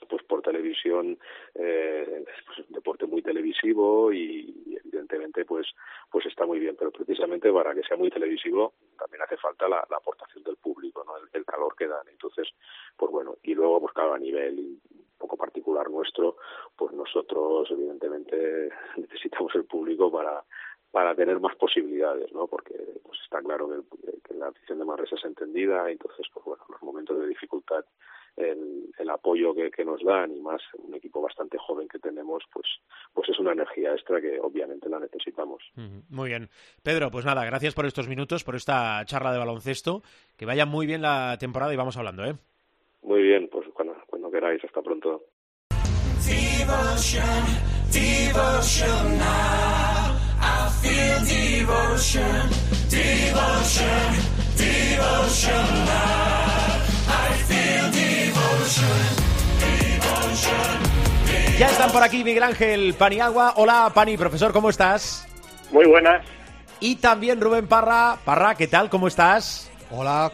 [0.07, 1.17] pues por televisión
[1.55, 5.67] eh, pues es un deporte muy televisivo y, evidentemente pues
[6.11, 9.79] pues está muy bien pero precisamente para que sea muy televisivo también hace falta la,
[9.79, 12.47] aportación del público no el, calor que dan entonces
[12.95, 16.37] pues bueno y luego pues claro a nivel un poco particular nuestro
[16.75, 20.43] pues nosotros evidentemente necesitamos el público para
[20.93, 22.45] para tener más posibilidades, ¿no?
[22.45, 26.63] Porque pues está claro que, que la afición de Manresa es entendida, entonces pues bueno,
[26.69, 27.83] los momentos de dificultad
[28.37, 32.43] el, el apoyo que, que, nos dan y más un equipo bastante joven que tenemos,
[32.51, 32.65] pues,
[33.13, 35.61] pues es una energía extra que obviamente la necesitamos.
[36.09, 36.49] Muy bien.
[36.81, 40.01] Pedro, pues nada, gracias por estos minutos, por esta charla de baloncesto.
[40.37, 42.35] Que vaya muy bien la temporada y vamos hablando, ¿eh?
[43.03, 45.23] Muy bien, pues cuando, cuando queráis, hasta pronto.
[46.25, 47.43] Devotion,
[47.91, 50.23] devotion now.
[50.45, 52.49] I feel devotion,
[52.89, 54.13] devotion,
[54.57, 56.22] devotion now.
[61.59, 63.53] Ya están por aquí Miguel Ángel Paniagua.
[63.57, 65.27] Hola, Pani, profesor, ¿cómo estás?
[65.71, 66.25] Muy buenas.
[66.79, 68.17] Y también Rubén Parra.
[68.25, 68.89] Parra, ¿qué tal?
[68.89, 69.69] ¿Cómo estás?
[69.91, 70.31] Hola.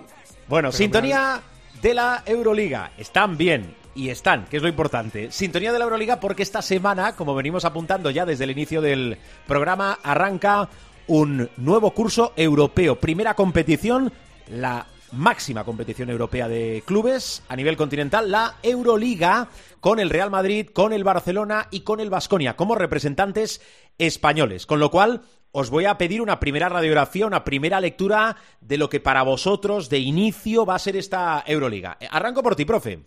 [0.47, 1.41] Bueno, sintonía
[1.81, 2.91] de la Euroliga.
[2.97, 5.31] Están bien y están, que es lo importante.
[5.31, 9.17] Sintonía de la Euroliga porque esta semana, como venimos apuntando ya desde el inicio del
[9.45, 10.69] programa, arranca
[11.07, 12.95] un nuevo curso europeo.
[12.95, 14.13] Primera competición,
[14.47, 19.47] la máxima competición europea de clubes a nivel continental, la Euroliga,
[19.79, 23.61] con el Real Madrid, con el Barcelona y con el Vasconia como representantes
[23.97, 24.65] españoles.
[24.65, 28.89] Con lo cual, os voy a pedir una primera radiografía, una primera lectura de lo
[28.89, 31.97] que para vosotros de inicio va a ser esta Euroliga.
[32.11, 32.99] Arranco por ti, profe.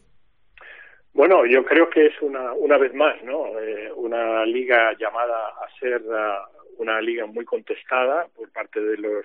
[1.14, 3.58] Bueno, yo creo que es una, una vez más, ¿no?
[3.60, 9.24] Eh, una liga llamada a ser uh, una liga muy contestada por parte de los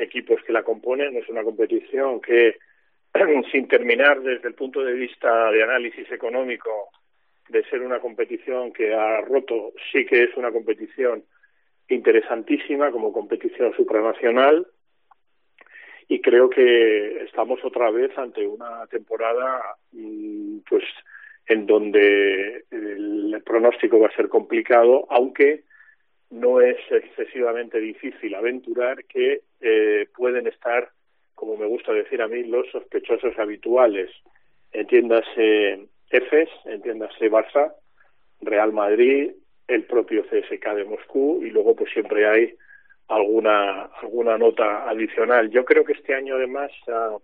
[0.00, 1.16] equipos que la componen.
[1.16, 2.58] Es una competición que,
[3.52, 6.90] sin terminar desde el punto de vista de análisis económico,
[7.48, 11.24] de ser una competición que ha roto, sí que es una competición
[11.88, 14.66] interesantísima como competición supranacional
[16.10, 19.60] y creo que estamos otra vez ante una temporada
[19.92, 20.84] mm, pues
[21.46, 25.64] en donde el pronóstico va a ser complicado, aunque
[26.30, 30.90] no es excesivamente difícil aventurar que eh, pueden estar,
[31.34, 34.10] como me gusta decir a mí, los sospechosos habituales.
[34.72, 37.74] Entiéndase EFES, entiéndase Barça,
[38.40, 39.32] Real Madrid,
[39.66, 42.54] el propio CSK de Moscú y luego pues siempre hay
[43.08, 45.50] alguna alguna nota adicional.
[45.50, 47.16] Yo creo que este año además ah,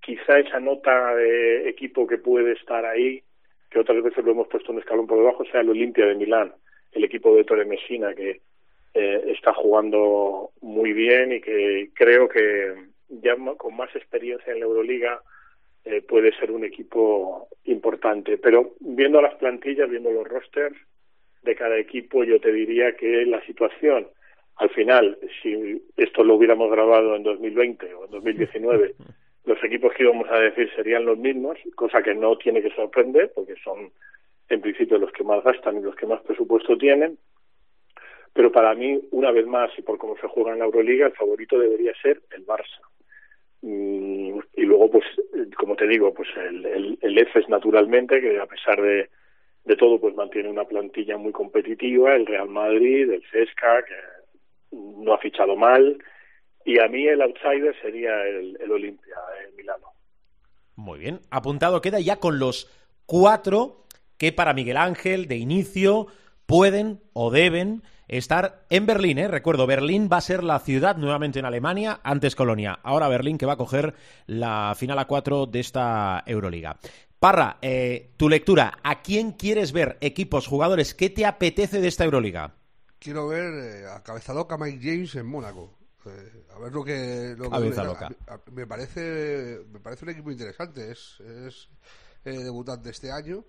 [0.00, 3.22] quizá esa nota de equipo que puede estar ahí,
[3.70, 6.52] que otras veces lo hemos puesto un escalón por debajo, sea el Olimpia de Milán,
[6.92, 8.40] el equipo de Torre Messina que
[8.98, 12.72] eh, está jugando muy bien y que creo que
[13.10, 15.20] ya con más experiencia en la Euroliga
[15.84, 18.38] eh, puede ser un equipo importante.
[18.38, 20.74] Pero viendo las plantillas, viendo los rosters
[21.42, 24.08] de cada equipo, yo te diría que la situación,
[24.56, 28.94] al final, si esto lo hubiéramos grabado en 2020 o en 2019,
[29.44, 33.30] los equipos que íbamos a decir serían los mismos, cosa que no tiene que sorprender,
[33.34, 33.92] porque son
[34.48, 37.18] en principio los que más gastan y los que más presupuesto tienen.
[38.36, 41.14] Pero para mí, una vez más, y por cómo se juega en la Euroliga, el
[41.14, 42.82] favorito debería ser el Barça.
[43.62, 45.04] Mm, y luego, pues,
[45.56, 49.08] como te digo, pues el, el, el EFES naturalmente, que a pesar de,
[49.64, 53.94] de todo, pues mantiene una plantilla muy competitiva, el Real Madrid, el Cesca, que
[54.76, 55.96] no ha fichado mal,
[56.62, 59.16] y a mí el outsider sería el, el Olimpia,
[59.48, 59.86] el Milano.
[60.74, 62.70] Muy bien, apuntado queda ya con los
[63.06, 63.86] cuatro
[64.18, 66.08] que para Miguel Ángel, de inicio,
[66.46, 69.18] pueden o deben estar en Berlín.
[69.18, 69.28] ¿eh?
[69.28, 72.78] Recuerdo, Berlín va a ser la ciudad nuevamente en Alemania, antes Colonia.
[72.82, 73.94] Ahora Berlín que va a coger
[74.26, 76.78] la final a cuatro de esta Euroliga.
[77.18, 79.96] Parra, eh, tu lectura, ¿a quién quieres ver?
[80.00, 82.54] Equipos, jugadores, ¿qué te apetece de esta Euroliga?
[82.98, 85.72] Quiero ver eh, a Cabeza Loca Mike James en Mónaco.
[86.06, 88.10] Eh, a ver lo que, lo que Cabeza a- loca.
[88.28, 91.68] a- me parece me parece un equipo interesante es, es
[92.24, 93.44] eh, debutante este año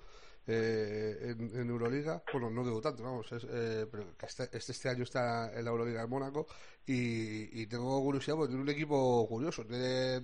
[0.47, 2.23] eh, en, en Euroliga.
[2.31, 5.71] Bueno no debutante vamos es, eh, pero que este, este este año está en la
[5.71, 6.47] Euroliga de Mónaco
[6.85, 9.65] y, y tengo curiosidad porque tiene un equipo curioso.
[9.65, 10.23] Tiene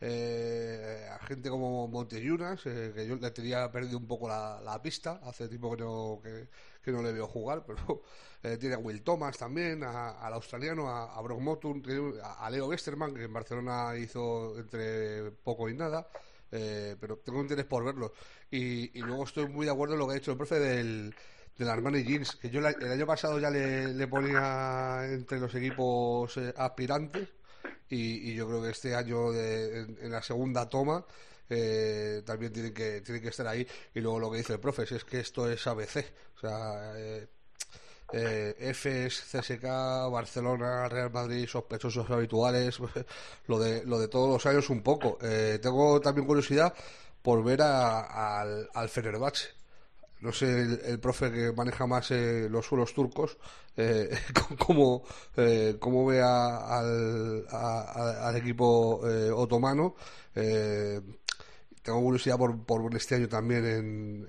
[0.00, 4.80] eh, a gente como Monteyunas eh, que yo le tenía perdido un poco la, la
[4.82, 5.20] pista.
[5.24, 6.48] Hace tiempo que no que,
[6.82, 8.02] que no le veo jugar pero
[8.42, 11.82] eh, tiene a Will Thomas también a- al australiano a, a Brock Motum
[12.22, 16.06] a, a Leo Westerman que en Barcelona hizo entre poco y nada
[16.52, 18.12] eh, pero tengo interés por verlo.
[18.50, 21.14] Y, y luego estoy muy de acuerdo en lo que ha dicho el profe del
[21.58, 26.36] del Armani Jeans, que yo la- el año pasado ya le, ponía entre los equipos
[26.36, 27.30] eh, aspirantes
[27.88, 31.04] y, y yo creo que este año de- en, en la segunda toma
[31.48, 33.66] eh, también tienen que tienen que estar ahí.
[33.94, 36.04] Y luego lo que dice el profe es que esto es ABC
[36.36, 37.26] o sea eh,
[38.12, 39.62] eh, EFES, CSK,
[40.10, 42.78] Barcelona, Real Madrid, sospechosos habituales,
[43.46, 45.18] lo de, lo de todos los años un poco.
[45.22, 46.72] Eh, tengo también curiosidad
[47.22, 49.48] por ver a- al, al Fenerbahce.
[50.20, 53.36] No sé, el, profe que maneja más eh, los suelos turcos,
[53.76, 54.08] eh,
[54.58, 55.04] cómo,
[55.36, 59.94] eh, cómo ve a- al, al equipo eh, otomano.
[60.34, 61.00] Eh,
[61.82, 64.26] tengo curiosidad por, por este año también en,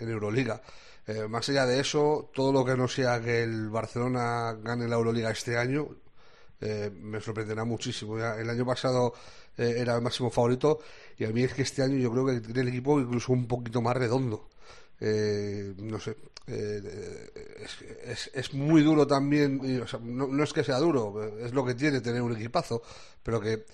[0.00, 0.60] en Euroliga.
[1.08, 4.96] Eh, más allá de eso, todo lo que no sea que el Barcelona gane la
[4.96, 5.88] Euroliga este año,
[6.60, 8.18] eh, me sorprenderá muchísimo.
[8.18, 9.14] Ya el año pasado
[9.56, 10.80] eh, era el máximo favorito
[11.18, 13.46] y a mí es que este año yo creo que tiene el equipo incluso un
[13.48, 14.48] poquito más redondo.
[15.00, 16.16] Eh, no sé,
[16.46, 21.22] es, es- es muy duro también, y, o sea, no, no es que sea duro,
[21.38, 22.82] es lo que tiene tener un equipazo,
[23.22, 23.64] pero que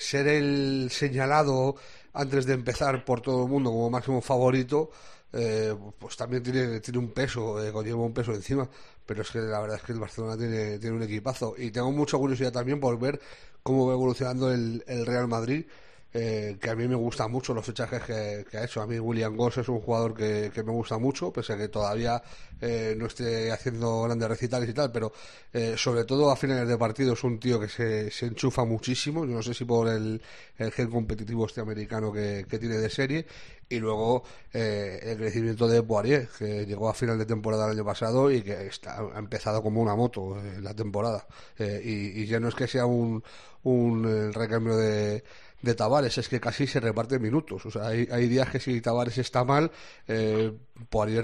[0.00, 1.76] ser el señalado
[2.12, 4.90] antes de empezar por todo el mundo como máximo favorito,
[5.32, 8.68] eh, pues también tiene, tiene un peso, eh, conlleva un peso encima,
[9.06, 11.54] pero es que la verdad es que el Barcelona tiene, tiene un equipazo.
[11.56, 13.20] Y tengo mucha curiosidad también por ver
[13.62, 15.66] cómo va evolucionando el, el Real Madrid
[16.12, 18.82] eh, que a mí me gustan mucho los fichajes que, ha hecho.
[18.82, 22.22] A mí William Goss es un jugador que, me gusta mucho, pese a que todavía
[22.60, 25.12] eh, no esté haciendo grandes recitales y tal, pero
[25.52, 29.24] eh, sobre todo a finales de partido es un tío que se, se enchufa muchísimo.
[29.24, 30.20] Yo no sé si por el,
[30.68, 33.26] gen competitivo este americano que, tiene de serie.
[33.68, 37.84] Y luego eh, el crecimiento de Poirier, que llegó a final de temporada el año
[37.84, 41.24] pasado y que está, ha empezado como una moto eh, la temporada.
[41.56, 43.22] Eh, y, y ya no es que sea un,
[43.62, 45.22] un recambio de,
[45.62, 47.66] de Tavares, es que casi se reparte minutos.
[47.66, 49.70] O sea, hay, días que si Tavares está mal,
[50.08, 50.52] eh,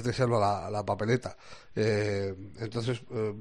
[0.03, 1.37] te salva la, la papeleta.
[1.75, 3.35] Eh, entonces, eh,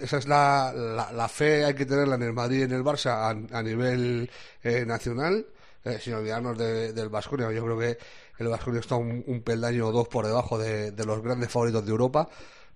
[0.00, 2.82] esa es la, la, la fe, hay que tenerla en el Madrid y en el
[2.84, 4.30] Barça a, a nivel
[4.62, 5.46] eh, nacional.
[5.84, 7.52] eh, sin olvidarnos de- del Vasconia.
[7.52, 7.98] Yo creo que
[8.38, 11.84] el Vasconia está un, un peldaño o dos por debajo de, de los grandes favoritos
[11.84, 12.28] de Europa.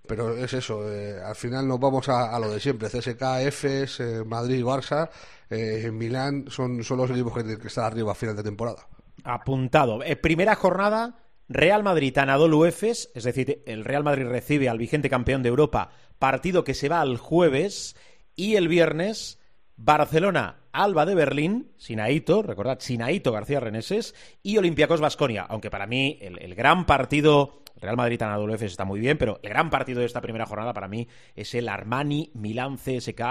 [0.07, 2.89] Pero es eso, eh, al final nos vamos a, a lo de siempre.
[2.89, 5.09] CSK, EFES, eh, Madrid, Barça,
[5.49, 8.87] eh, Milán son, son los equipos que que estar arriba a final de temporada.
[9.23, 10.03] Apuntado.
[10.03, 15.09] Eh, primera jornada, Real Madrid, Anadolu Efes, es decir, el Real Madrid recibe al vigente
[15.09, 17.95] campeón de Europa, partido que se va al jueves,
[18.35, 19.39] y el viernes,
[19.75, 26.17] Barcelona, Alba de Berlín, Sinaito, recordad, Sinaito García Reneses, y Olympiacos Basconia, aunque para mí
[26.21, 30.05] el, el gran partido, Real Madrid, Anadolu está muy bien, pero el gran partido de
[30.05, 33.21] esta primera jornada para mí es el Armani Milán CSK,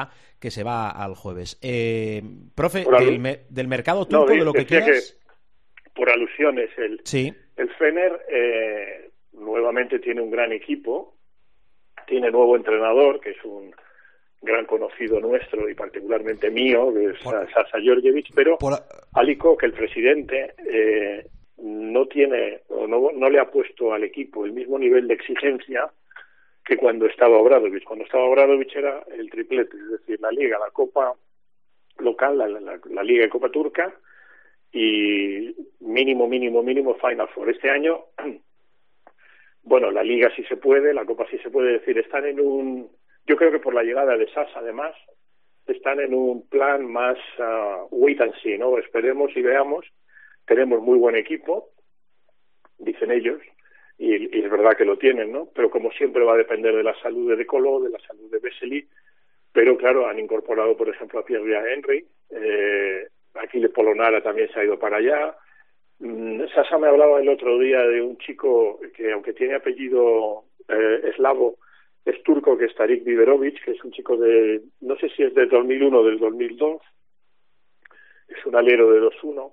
[0.41, 1.59] que se va al jueves.
[1.63, 2.23] Eh,
[2.55, 5.17] profe, del, me- del mercado No, turco, de lo que quieras.
[5.95, 7.33] por alusiones, el, Sí.
[7.57, 11.17] el Fener eh, nuevamente tiene un gran equipo,
[12.07, 13.71] tiene nuevo entrenador, que es un
[14.41, 18.75] gran conocido nuestro y particularmente mío, que es Por- Sasa Georgievich, pero Por
[19.15, 21.27] Alico, que el presidente eh,
[21.59, 25.91] no tiene o no, no le ha puesto al equipo el mismo nivel de exigencia
[26.65, 27.83] que cuando estaba Obradovich.
[27.85, 31.15] Cuando estaba Obradovich era el triplete, es decir, la Liga, la Copa
[31.99, 33.93] local, la, la- la Liga y Copa Turca
[34.71, 37.51] y mínimo, mínimo, mínimo Final Four.
[37.51, 38.05] Este año,
[39.63, 42.89] bueno, la Liga sí se puede, la Copa sí se puede decir, están en un,
[43.29, 44.95] yo creo que por la llegada de SAS además,
[45.67, 48.79] están en un plan más ah, wait and see, ¿no?
[48.79, 49.85] Esperemos y veamos.
[50.47, 51.69] Tenemos muy buen equipo,
[52.79, 53.41] dicen ellos,
[53.99, 55.49] y, es verdad que lo tienen, ¿no?
[55.55, 58.31] Pero como siempre va a depender de la salud de De Colo, de la salud
[58.31, 58.89] de Vesely,
[59.53, 64.65] pero claro, han incorporado, por ejemplo, a Pierre Henry, eh, Aquile Polonara también se ha
[64.65, 65.37] ido para allá.
[65.99, 71.01] Mm, Sasa me hablaba el otro día de un chico que, aunque tiene apellido eh,
[71.11, 71.59] eslavo,
[72.05, 75.35] es turco, que es Tarik Biberovic, que es un chico de, no sé si es
[75.35, 76.81] del 2001 o del 2002,
[78.29, 79.53] es un alero de 2-1.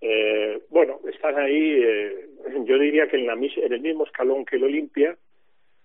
[0.00, 2.28] Eh, bueno, están ahí, eh,
[2.64, 5.16] yo diría que en, la, en el mismo escalón que el Olimpia,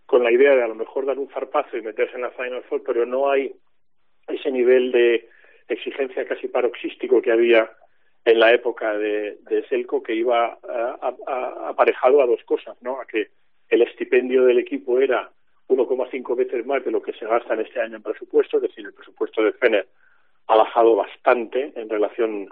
[0.05, 2.63] con la idea de a lo mejor dar un zarpazo y meterse en la Final
[2.63, 3.53] Four, pero no hay
[4.27, 5.27] ese nivel de
[5.67, 7.71] exigencia casi paroxístico que había
[8.25, 12.99] en la época de, de Selco, que iba a- a- aparejado a dos cosas, ¿no?
[13.01, 13.29] A que
[13.69, 15.31] el estipendio del equipo era
[15.67, 18.85] 1,5 veces más de lo que se gasta en este año en presupuesto, es decir,
[18.85, 19.87] el presupuesto de Fener
[20.47, 22.49] ha bajado bastante en relación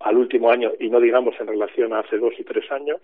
[0.00, 3.00] al último año y no digamos en relación a hace dos y tres años.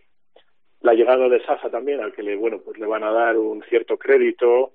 [0.81, 3.63] La llegada de Sasa también, al que le, bueno, pues le van a dar un
[3.65, 4.73] cierto crédito,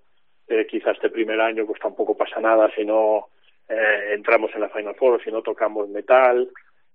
[0.48, 3.28] eh, quizás este primer año pues tampoco pasa nada si no
[3.68, 6.50] eh, entramos en la Final Four, si no tocamos metal,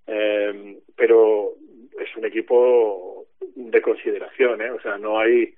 [0.07, 1.53] eh, pero
[2.01, 4.71] es un equipo de consideración, ¿eh?
[4.71, 5.55] o sea, no hay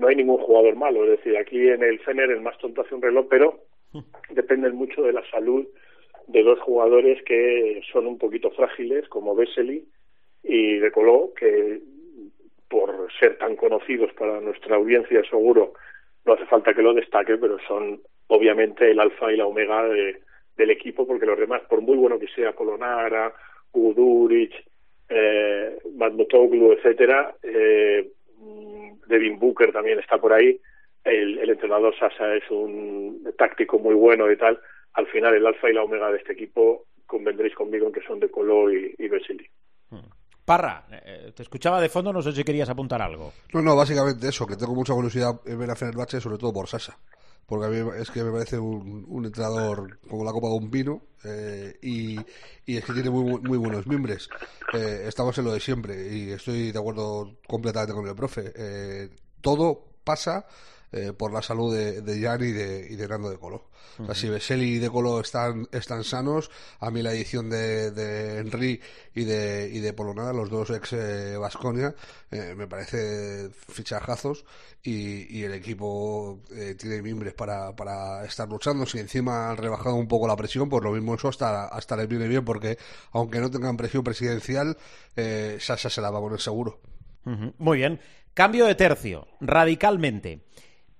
[0.00, 2.94] no hay ningún jugador malo, es decir, aquí en el Fener el más tonto hace
[2.94, 3.60] un reloj, pero
[4.30, 5.66] dependen mucho de la salud
[6.26, 9.84] de dos jugadores que son un poquito frágiles, como Vesely
[10.44, 11.80] y De Coló, que
[12.68, 15.72] por ser tan conocidos para nuestra audiencia seguro
[16.24, 20.18] no hace falta que lo destaque, pero son obviamente el alfa y la omega de-
[20.56, 23.32] del equipo, porque los demás, por muy bueno que sea Polonara,
[23.72, 24.52] Uduric,
[25.08, 28.06] eh, Magmutoglu, etcétera, eh,
[29.06, 30.60] Devin Booker también está por ahí,
[31.04, 34.60] el, el entrenador Sasa es un táctico muy bueno y tal,
[34.94, 38.20] al final el alfa y la omega de este equipo convendréis conmigo en que son
[38.20, 39.46] de Coló y, y Vesely.
[40.44, 43.32] Parra, eh, te escuchaba de fondo, no sé si querías apuntar algo.
[43.52, 46.66] No, no, básicamente eso, que tengo mucha curiosidad en ver a Fenerbahce, sobre todo por
[46.66, 46.98] Sasa.
[47.50, 50.70] Porque a mí es que me parece un, un entrenador como la copa de un
[50.70, 52.16] vino eh, y,
[52.64, 54.30] y es que tiene muy, muy buenos miembros.
[54.72, 58.52] Eh, estamos en lo de siempre y estoy de acuerdo completamente con el profe.
[58.54, 59.10] Eh,
[59.40, 60.46] todo pasa
[60.92, 63.70] eh, por la salud de, de Jan y de, y de Nando de Colo.
[63.98, 67.90] O sea, si Veseli y de Colo están, están sanos, a mí la edición de,
[67.90, 68.80] de Henry
[69.14, 71.94] y de, y de Polonara, los dos ex eh, Vasconia,
[72.30, 74.46] eh, me parece fichajazos
[74.82, 78.86] y, y el equipo eh, tiene mimbres para, para estar luchando.
[78.86, 82.08] Si encima han rebajado un poco la presión, pues lo mismo eso hasta, hasta les
[82.08, 82.78] viene bien, porque
[83.12, 84.78] aunque no tengan presión presidencial,
[85.16, 86.80] eh, Sasa se la va a poner seguro.
[87.58, 88.00] Muy bien.
[88.32, 90.46] Cambio de tercio, radicalmente.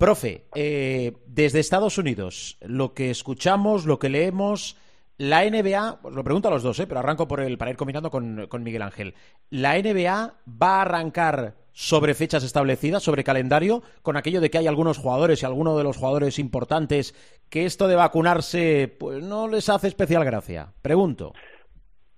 [0.00, 4.80] Profe, eh, desde Estados Unidos, lo que escuchamos, lo que leemos,
[5.18, 7.76] la NBA, os lo pregunto a los dos, eh, pero arranco por el, para ir
[7.76, 9.12] combinando con, con Miguel Ángel.
[9.51, 14.66] ¿La NBA va a arrancar sobre fechas establecidas, sobre calendario, con aquello de que hay
[14.66, 17.12] algunos jugadores y algunos de los jugadores importantes
[17.51, 20.68] que esto de vacunarse pues no les hace especial gracia?
[20.80, 21.34] Pregunto.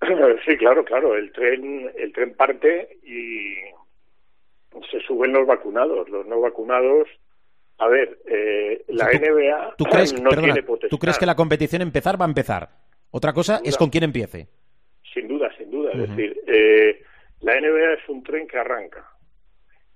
[0.46, 1.16] Sí, claro, claro.
[1.16, 3.54] El tren, el tren parte y
[4.90, 6.08] se suben los vacunados.
[6.08, 7.08] Los no vacunados.
[7.82, 10.88] A ver, eh, la O sea, tú- NBA ¿Tú crees, no perdona, tiene potestad.
[10.90, 12.68] ¿Tú crees que la competición empezar va a empezar?
[13.10, 14.46] Otra cosa es con quién empiece.
[15.12, 15.90] Sin duda, sin duda.
[15.92, 17.02] Es decir, eh,
[17.40, 19.04] la NBA es un tren que arranca.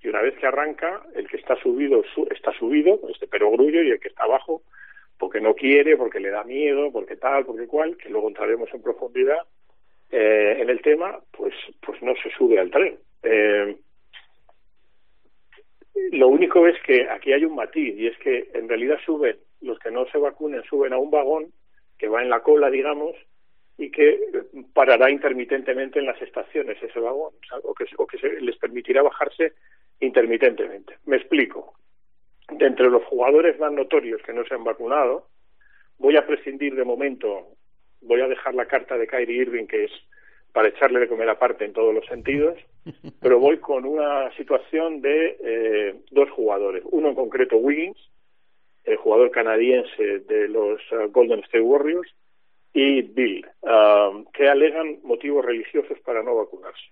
[0.03, 3.91] Y una vez que arranca, el que está subido su- está subido, este perogrullo, y
[3.93, 4.63] el que está abajo,
[5.19, 8.83] porque no quiere, porque le da miedo, porque tal, porque cual, que luego entraremos en
[8.83, 9.39] profundidad
[10.11, 11.53] eh, en el tema, pues,
[11.85, 12.99] pues no se sube al tren.
[13.23, 13.77] Eh,
[16.13, 19.79] lo único es que aquí hay un matiz y es que en realidad suben, los
[19.79, 21.53] que no se vacunen suben a un vagón
[21.99, 23.15] que va en la cola, digamos,
[23.79, 24.21] y que
[24.73, 29.55] parará intermitentemente en las estaciones ese vagón, o que, o que se les permitirá bajarse
[30.01, 30.99] intermitentemente.
[31.07, 31.75] Me explico.
[32.51, 35.29] De entre los jugadores más notorios que no se han vacunado,
[35.99, 37.49] voy a prescindir de momento,
[38.03, 39.93] voy a dejar la carta de Kyrie Irving, que es
[40.57, 42.57] para echarle de comer aparte en todos los sentidos,
[43.21, 46.83] pero voy con una situación de eh, dos jugadores.
[46.93, 47.99] Uno en concreto, Wiggins,
[48.85, 52.11] el jugador canadiense de los eh, Golden State Warriors,
[52.73, 56.87] y Bill, um, que alegan motivos religiosos para no vacunarse.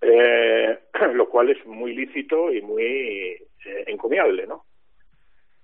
[0.00, 0.78] Eh,
[1.12, 4.64] lo cual es muy lícito y muy eh, encomiable, ¿no?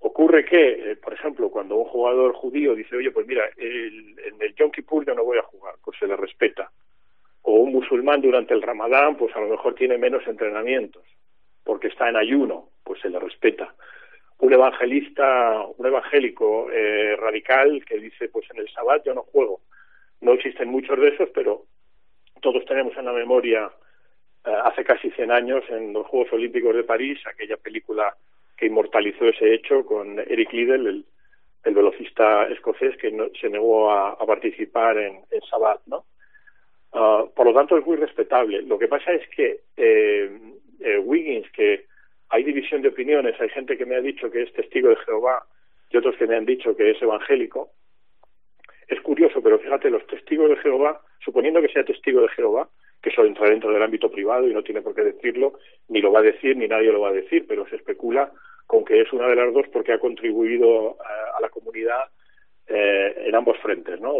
[0.00, 4.40] Ocurre que, eh, por ejemplo, cuando un jugador judío dice, oye, pues mira, el, en
[4.40, 6.70] el Yom Kippur yo no voy a jugar, pues se le respeta.
[7.42, 11.04] O un musulmán durante el Ramadán, pues a lo mejor tiene menos entrenamientos,
[11.64, 13.74] porque está en ayuno, pues se le respeta.
[14.38, 19.62] Un evangelista, un evangélico eh, radical que dice, pues en el Sabbat yo no juego.
[20.20, 21.64] No existen muchos de esos, pero
[22.40, 23.68] todos tenemos en la memoria
[24.44, 28.16] eh, hace casi 100 años en los Juegos Olímpicos de París, aquella película
[28.58, 31.04] que inmortalizó ese hecho con Eric Liddell, el,
[31.64, 36.04] el velocista escocés que no- se negó a, participar en, en Sabbat, ¿no?
[36.92, 38.62] Ah, por lo tanto, es muy respetable.
[38.62, 40.30] Lo que pasa es que eh,
[40.80, 41.86] eh, Wiggins, que
[42.30, 45.44] hay división de opiniones, hay gente que me ha dicho que es testigo de Jehová
[45.90, 47.70] y otros que me han dicho que es evangélico.
[48.88, 52.68] Es curioso, pero fíjate, los testigos de Jehová, suponiendo que sea testigo de Jehová,
[53.02, 56.10] que eso entra dentro del ámbito privado y no tiene por qué decirlo, ni lo
[56.10, 58.32] va a decir, ni nadie lo va a decir, pero se especula
[58.68, 62.04] con que es una de las dos porque ha contribuido a, la comunidad
[62.66, 64.12] eh, en ambos frentes, ¿no?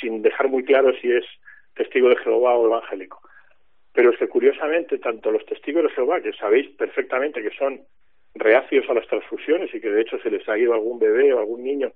[0.00, 1.24] Sin dejar muy claro si es
[1.74, 3.20] testigo de Jehová o evangélico.
[3.92, 7.82] Pero es que curiosamente, tanto los testigos de Jehová, que sabéis perfectamente que son
[8.34, 11.38] reacios a las transfusiones y que de hecho se les ha ido algún bebé o
[11.38, 11.92] algún niño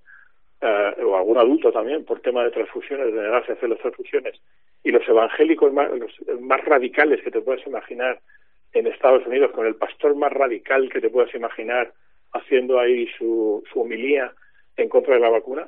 [0.61, 4.39] eh, o algún adulto también por tema de transfusiones, de negarse a hacer las transfusiones,
[4.85, 8.21] y los evangélicos más, los más radicales que te puedas imaginar
[8.79, 11.93] en Estados Unidos, con el pastor más radical que te puedas imaginar
[12.33, 14.33] haciendo ahí su, su homilía
[14.77, 15.67] en contra de la vacuna,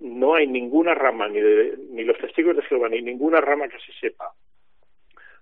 [0.00, 3.78] no hay ninguna rama, ni, de, ni los testigos de Jehová, ni ninguna rama que
[3.78, 4.32] se sepa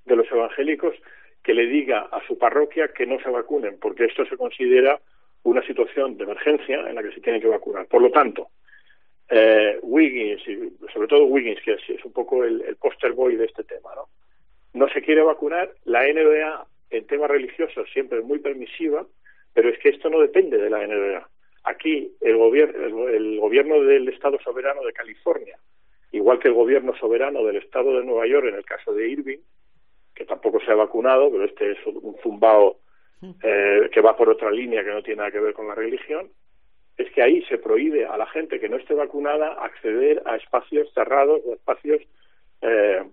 [0.04, 0.94] de los evangélicos
[1.42, 5.00] que le diga a su parroquia que no se vacunen, porque esto se considera
[5.44, 7.86] una situación de emergencia en la que se tienen que vacunar.
[7.86, 8.48] Por lo tanto,
[9.30, 13.36] eh, Wiggins, y sobre todo Wiggins, que es, es un poco el, el poster boy
[13.36, 14.08] de este tema, ¿no?
[14.74, 19.06] No se quiere vacunar, la NBA en temas religiosos siempre muy permisiva,
[19.52, 21.28] pero es que esto no depende de la NBA.
[21.64, 25.58] Aquí el, gobierno, el gobierno del Estado soberano de California,
[26.12, 29.38] igual que el gobierno soberano del Estado de Nueva York en el caso de Irving,
[30.14, 32.78] que tampoco se ha vacunado, pero este es un zumbao
[33.42, 36.30] eh, que va por otra línea que no tiene nada que ver con la religión,
[36.96, 40.92] es que ahí se prohíbe a la gente que no esté vacunada acceder a espacios
[40.94, 42.02] cerrados o espacios
[42.60, 43.04] eh,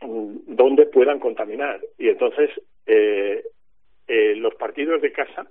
[0.00, 1.80] donde puedan contaminar.
[1.98, 2.50] Y entonces
[2.86, 3.44] eh,
[4.06, 5.46] eh, los partidos de casa,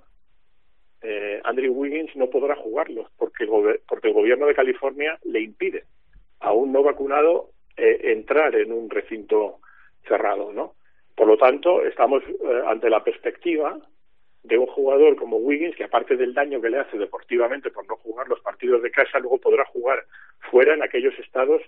[1.02, 5.84] eh, Andrew Wiggins no podrá jugarlos porque el, porque el gobierno de California le impide
[6.40, 9.58] a un no vacunado eh, entrar en un recinto
[10.08, 10.74] cerrado, ¿no?
[11.14, 13.78] Por lo tanto, estamos eh, ante la perspectiva
[14.42, 17.96] de un jugador como Wiggins, que aparte del daño que le hace deportivamente por no
[17.96, 20.04] jugar los partidos de casa, luego podrá jugar
[20.50, 21.62] fuera en aquellos estados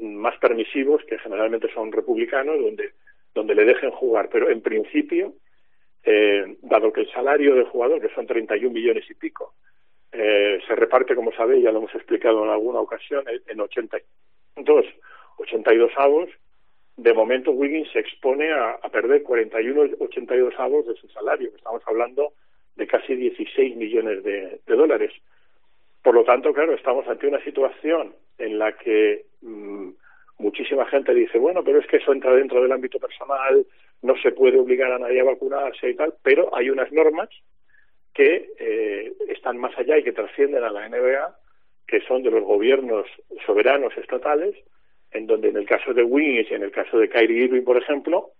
[0.00, 2.92] más permisivos, que generalmente son republicanos, donde,
[3.34, 4.28] donde le dejen jugar.
[4.30, 5.34] Pero en principio,
[6.04, 9.54] eh, dado que el salario del jugador, que son 31 millones y pico,
[10.12, 14.86] eh, se reparte, como sabéis, ya lo hemos explicado en alguna ocasión, en 82,
[15.38, 16.28] 82 avos,
[16.96, 21.50] de momento Wiggins se expone a, a perder 41, 82 avos de su salario.
[21.54, 22.32] Estamos hablando
[22.74, 25.12] de casi 16 millones de dólares.
[26.08, 29.90] Por lo tanto, claro, estamos ante una situación en la que mmm,
[30.38, 33.66] muchísima gente dice, bueno, pero es que eso entra dentro del ámbito personal,
[34.00, 37.28] no se puede obligar a nadie a vacunarse y tal, pero hay unas normas
[38.14, 41.36] que eh, están más allá y que trascienden a la NBA,
[41.86, 43.04] que son de los gobiernos
[43.44, 44.56] soberanos estatales,
[45.10, 47.76] en donde en el caso de Wiggins y en el caso de Kyrie Irving, por
[47.76, 48.30] ejemplo,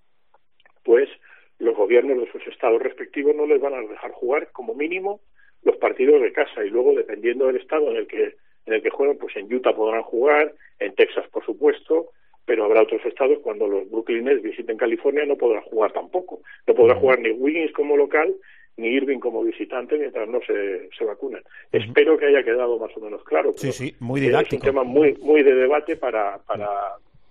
[0.85, 1.11] pues
[1.59, 5.21] los gobiernos de sus estados respectivos no les van a dejar jugar como mínimo
[5.69, 8.35] los partidos de casa y luego dependiendo del estado en el que
[8.67, 12.11] en el que jueguen, pues en Utah podrán jugar, en Texas por supuesto,
[12.45, 16.41] pero habrá otros estados cuando los Brooklyn Nets visiten California no podrá jugar tampoco.
[16.67, 18.35] No podrá jugar ni Wiggins como local
[18.79, 21.43] ni Irving como visitante mientras no se, se vacunen.
[21.73, 23.53] Espero que haya quedado más o menos claro.
[23.57, 24.63] Sí, sí, muy didáctico.
[24.63, 26.69] Es un tema muy, muy de debate para, para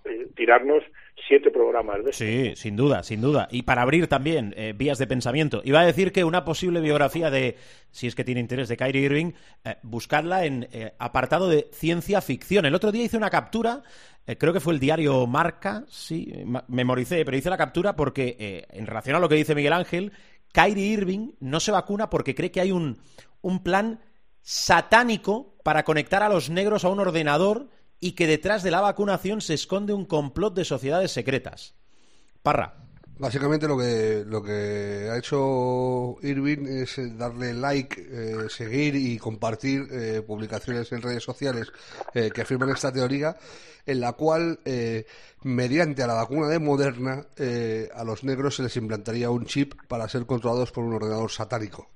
[0.04, 0.84] eh, tirarnos
[1.26, 3.48] siete programas de Sí, sin duda, sin duda.
[3.50, 5.60] Y para abrir también eh, vías de pensamiento.
[5.64, 7.56] Iba a decir que una posible biografía de,
[7.90, 9.32] si es que tiene interés, de Kyrie Irving,
[9.64, 12.66] eh, buscadla en eh, apartado de ciencia ficción.
[12.66, 13.82] El otro día hice una captura,
[14.26, 18.66] eh, creo que fue el diario Marca, sí, ma- memoricé, pero hice la captura porque,
[18.70, 20.12] en relación a lo que dice Miguel Ángel,
[20.52, 22.98] Kyrie Irving no se vacuna porque cree que hay un,
[23.42, 24.00] un plan
[24.42, 27.68] satánico para conectar a los negros a un ordenador
[28.00, 31.74] y que detrás de la vacunación se esconde un complot de sociedades secretas.
[32.42, 32.84] Parra.
[33.20, 39.18] Básicamente lo que lo que ha hecho Irving es eh, darle like, eh, seguir y
[39.18, 41.66] compartir eh, publicaciones en redes sociales
[42.14, 43.36] eh, que afirman esta teoría,
[43.86, 45.04] en la cual, eh,
[45.42, 50.08] mediante la vacuna de Moderna, eh, a los negros se les implantaría un chip para
[50.08, 51.90] ser controlados por un ordenador satánico.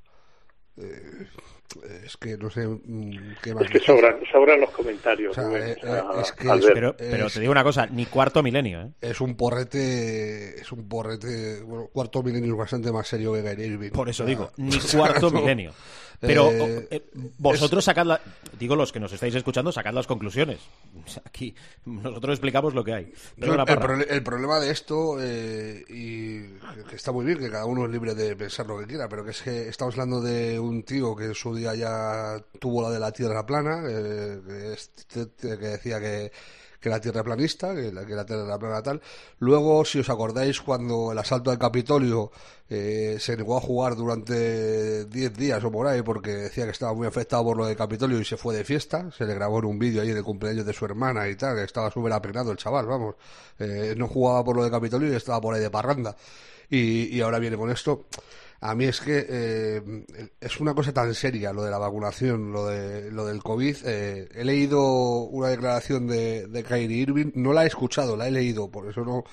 [2.04, 5.30] Es que no sé mm, qué más Es que sobran, sobran los comentarios.
[5.30, 5.76] O sea, Rubén, eh,
[6.20, 6.74] es que es- ver.
[6.74, 8.90] Pero, pero es- te digo una cosa, ni cuarto milenio, ¿eh?
[9.00, 13.66] Es un porrete, es un porrete, bueno, cuarto milenio es bastante más serio que Kyrie
[13.68, 13.90] Irving.
[13.90, 15.72] Por eso O sea, digo, ni cuarto milenio.
[16.22, 17.02] Pero Eh, eh,
[17.38, 18.20] vosotros sacad la-
[18.58, 20.60] digo los que nos estáis escuchando, sacad las conclusiones.
[21.24, 21.52] Aquí
[21.84, 23.12] nosotros explicamos lo que hay.
[23.36, 23.54] Yo,
[24.08, 26.42] el, problema de esto, eh, y
[26.88, 29.24] que está muy bien, que cada uno es libre de pensar lo que quiera, pero
[29.24, 32.90] que es que estamos hablando de un tío que en su día ya tuvo la
[32.90, 36.30] de la tierra plana, eh, que, es- que decía que,
[36.82, 39.00] que la tierra planista, que la, que la tierra plana tal.
[39.38, 42.32] Luego, si os acordáis, cuando el asalto al Capitolio
[42.68, 46.92] eh, se negó a jugar durante 10 días o por ahí, porque decía que estaba
[46.92, 49.66] muy afectado por lo del Capitolio y se fue de fiesta, se le grabó en
[49.66, 52.58] un vídeo ahí en el cumpleaños de su hermana y tal, estaba súper apenado el
[52.58, 53.14] chaval, vamos.
[53.60, 56.16] Eh, no jugaba por lo del Capitolio y estaba por ahí de parranda.
[56.68, 58.06] Y, y ahora viene con esto.
[58.64, 59.82] A mí es que eh,
[60.40, 63.76] es una cosa tan seria lo de la vacunación, lo, de, lo del COVID.
[63.84, 64.80] Eh, he leído
[65.24, 69.04] una declaración de, de Kyrie Irving, no la he escuchado, la he leído, por eso
[69.04, 69.24] no.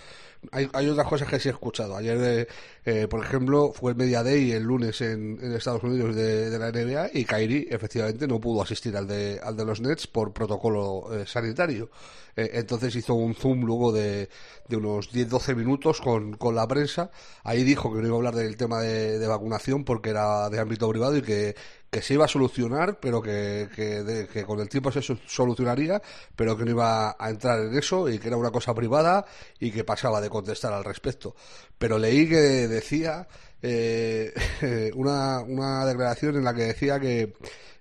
[0.52, 1.98] Hay, hay otras cosas que sí he escuchado.
[1.98, 2.48] Ayer, eh,
[2.86, 6.72] eh, por ejemplo, fue el Media Day el lunes en, Estados Unidos de, de la
[6.72, 11.10] NBA y Kyrie efectivamente no pudo asistir al de, al de los Nets por protocolo
[11.14, 11.90] eh, sanitario.
[12.36, 14.30] Entonces hizo un zoom luego de,
[14.70, 17.12] de unos 10-12 minutos con, con la prensa.
[17.44, 20.60] Ahí dijo que no iba a hablar del tema de, de vacunación porque era de
[20.60, 21.56] ámbito privado y que,
[21.92, 25.18] que se iba a solucionar, pero que, que, de- que con el tiempo se so-
[25.28, 26.02] solucionaría,
[26.36, 29.26] pero que no iba a entrar en eso y que era una cosa privada
[29.60, 31.36] y que pasaba de contestar al respecto.
[31.78, 32.36] Pero leí que
[32.68, 33.28] decía
[33.62, 34.34] eh,
[34.96, 37.34] una, una declaración en la que decía que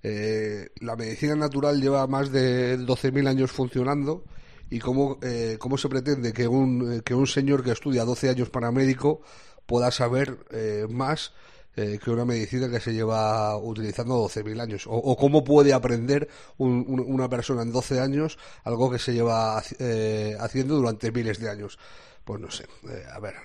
[0.03, 4.24] eh, la medicina natural lleva más de 12.000 años funcionando
[4.70, 8.51] y cómo, eh, cómo se pretende que un, que un señor que estudia 12 años
[8.51, 9.22] para médico
[9.69, 11.33] pueda saber eh, más
[11.77, 14.85] eh, que una medicina que se lleva utilizando 12.000 años.
[14.89, 19.62] O, cómo puede aprender un- un- una persona en 12 años algo que se lleva
[19.79, 21.79] eh, haciendo durante miles de años.
[22.25, 22.66] Pues no sé,
[23.11, 23.37] a ver,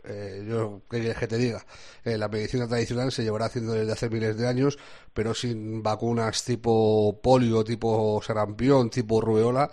[0.45, 1.65] yo, ¿qué quieres que te diga?
[2.03, 4.78] La medicina tradicional se llevará haciendo desde hace miles de años,
[5.13, 9.71] pero sin vacunas tipo polio, tipo sarampión, tipo rubeola,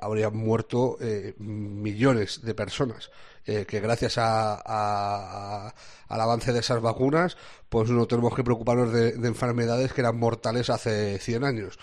[0.00, 0.96] habrían muerto
[1.38, 3.10] millones de personas.
[3.46, 5.74] Eh, que gracias a, a-
[6.08, 7.36] al avance de esas vacunas,
[7.68, 11.78] pues no tenemos que preocuparnos de, de enfermedades que eran mortales hace 100 años.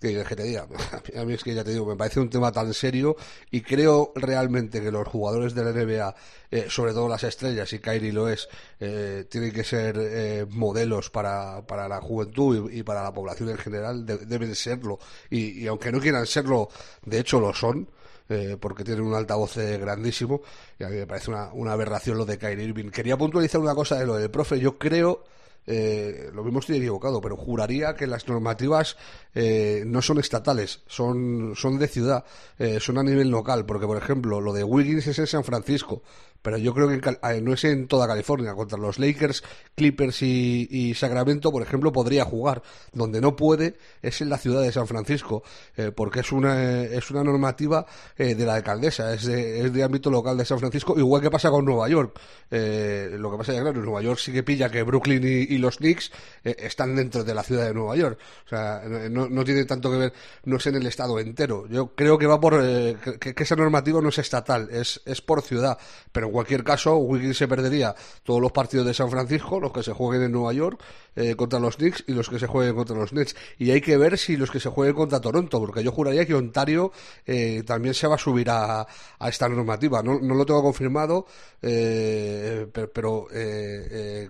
[0.00, 0.66] ¿Qué quieres que te diga?
[1.20, 3.16] A mí es que ya te digo, me parece un tema tan serio
[3.50, 6.14] y creo realmente que los jugadores de la NBA,
[6.50, 8.48] eh, sobre todo las estrellas, y Kyrie lo es,
[8.80, 13.58] eh, tienen que ser eh, modelos para, para la juventud y, para la población en
[13.58, 14.98] general, de- deben serlo.
[15.28, 16.70] Y aunque no quieran serlo,
[17.04, 17.86] de hecho lo son,
[18.30, 20.40] eh, porque tienen un altavoz eh, grandísimo,
[20.78, 22.90] y a mí me parece una, aberración lo de Kyrie Irving.
[22.90, 25.24] Quería puntualizar una cosa de lo del profe, yo creo
[25.66, 28.96] eh, lo mismo estoy equivocado, pero juraría que las normativas
[29.34, 32.24] eh, no son estatales, son, son de ciudad,
[32.58, 36.02] eh, son a nivel local, porque por ejemplo lo de Wiggins es en San Francisco,
[36.42, 39.42] pero yo creo que en eh, no es en toda California, contra los Lakers,
[39.74, 42.62] Clippers y, Sacramento, por ejemplo, podría jugar,
[42.92, 45.42] donde no puede es en la ciudad de San Francisco,
[45.76, 47.86] eh, porque es una, es una normativa
[48.16, 51.30] eh, de la alcaldesa, es de, es de ámbito local de San Francisco, igual que
[51.30, 52.18] pasa con Nueva York.
[52.50, 55.58] Eh, lo que pasa es que, claro, Nueva York sí que pilla que Brooklyn y,
[55.58, 56.10] los Knicks
[56.44, 58.18] eh, están dentro de la ciudad de Nueva York.
[58.46, 60.12] O sea, no, no tiene tanto que ver,
[60.44, 61.66] no es en el estado entero.
[61.68, 65.20] Yo creo que va por, eh, que, que esa normativa no es estatal, es, es
[65.20, 65.78] por ciudad.
[66.12, 69.92] Pero cualquier caso, Wiggins se perdería todos los partidos de San Francisco, los que se
[69.92, 70.80] jueguen en Nueva York
[71.16, 73.34] eh, contra los Knicks y los que se jueguen contra los Nets.
[73.58, 76.34] Y hay que ver si los que se jueguen contra Toronto, porque yo juraría que
[76.34, 76.92] Ontario
[77.26, 78.86] eh, también se va a subir a,
[79.18, 80.02] a esta normativa.
[80.02, 81.26] No, no lo tengo confirmado,
[81.60, 83.26] eh, pero, pero,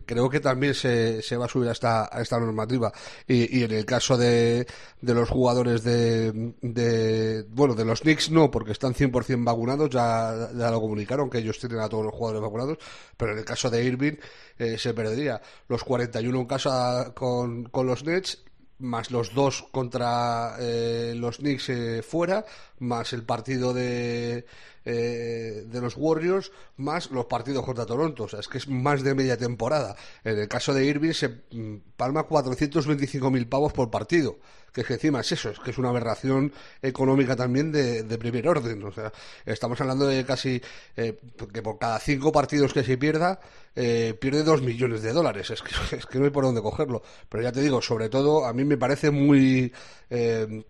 [0.06, 2.90] creo que también se, se va a subir a esta, a esta normativa.
[3.26, 4.66] Y, en el caso de,
[5.00, 10.50] de los jugadores de, de, bueno, de los Knicks no, porque están 100% vacunados, ya,
[10.56, 12.78] ya lo comunicaron, que ellos tienen a todos los jugadores vacunados,
[13.18, 14.14] pero en el caso de Irving
[14.58, 18.44] eh, se perdería los 41 en casa con, con los Nets
[18.80, 22.44] más los dos contra eh, los Knicks eh, fuera,
[22.78, 24.46] más el partido de,
[24.84, 28.24] eh, de los Warriors, más los partidos contra Toronto.
[28.24, 29.96] O sea, es que es más de media temporada.
[30.24, 34.38] En el caso de Irving se mm, palma 425.000 pavos por partido.
[34.72, 38.18] Que es que encima es eso, es que es una aberración económica también de, de
[38.18, 38.82] primer orden.
[38.84, 39.12] O sea,
[39.44, 40.60] estamos hablando de casi
[40.96, 41.18] eh,
[41.52, 43.40] que por cada cinco partidos que se pierda,
[43.74, 45.50] eh, pierde dos millones de dólares.
[45.50, 47.02] Es que, es que no hay por dónde cogerlo.
[47.28, 49.72] Pero ya te digo, sobre todo, a mí me parece muy.
[50.10, 50.64] eh,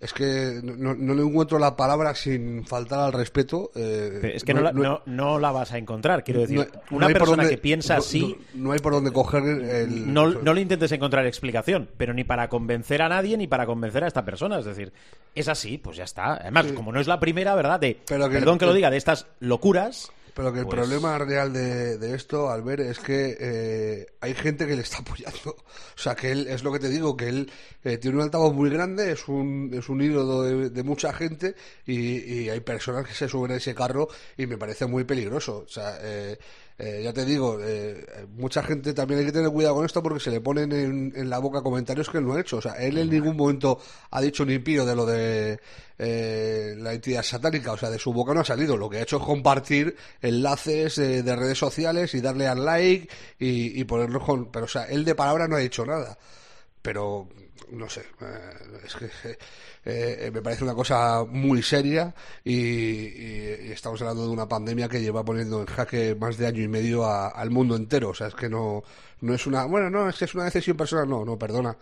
[0.00, 3.70] es que no, no le encuentro la palabra sin faltar al respeto.
[3.74, 4.72] eh, Es que no, la,
[5.04, 6.66] no- la vas a encontrar, quiero decir.
[6.90, 10.12] una persona dónde- que piensa así, No, hay por dónde coger el.
[10.12, 14.02] no, no le intentes encontrar explicación, pero ni para convencer a nadie ni para convencer
[14.04, 14.58] a esta persona.
[14.58, 14.92] Es decir,
[15.34, 16.34] es así, pues ya está.
[16.34, 17.78] Además, como no es la primera, ¿verdad?
[17.78, 20.10] De, Pero que- perdón que lo diga, de estas locuras.
[20.34, 24.34] Pero que el Pues- problema real de, de esto, al ver, es que eh, hay
[24.34, 25.50] gente que le está apoyando.
[25.50, 27.50] O sea, que él, es lo que te digo, que él
[27.84, 31.54] eh, tiene un altavoz muy grande, es un, es un ídolo de, de mucha gente
[31.86, 35.64] y, y hay personas que se suben a ese carro y me parece muy peligroso.
[35.66, 36.38] O sea, eh,
[36.82, 40.18] eh, ya te digo, eh, mucha gente también hay que tener cuidado con esto porque
[40.18, 42.56] se le ponen en, en la boca comentarios que él no ha hecho.
[42.56, 43.78] O sea, él en ningún momento
[44.10, 45.60] ha dicho ni pío de lo de
[45.98, 47.72] eh, la entidad satánica.
[47.72, 48.78] O sea, de su boca no ha salido.
[48.78, 53.08] Lo que ha hecho es compartir enlaces eh, de redes sociales y darle al like
[53.38, 54.50] y, y con...
[54.50, 56.16] Pero, o sea, él de palabra no ha dicho nada.
[56.82, 57.28] Pero,
[57.72, 59.10] no sé, eh, es que...
[59.84, 62.14] eh, me parece una cosa muy seria
[62.44, 66.46] y, y- y estamos hablando de una pandemia que lleva poniendo en jaque más de
[66.46, 68.10] año y medio a- al mundo entero.
[68.10, 68.82] O sea, es que no,
[69.20, 71.08] no es una, bueno, no, es que es una decisión personal.
[71.08, 71.76] No, no, perdona.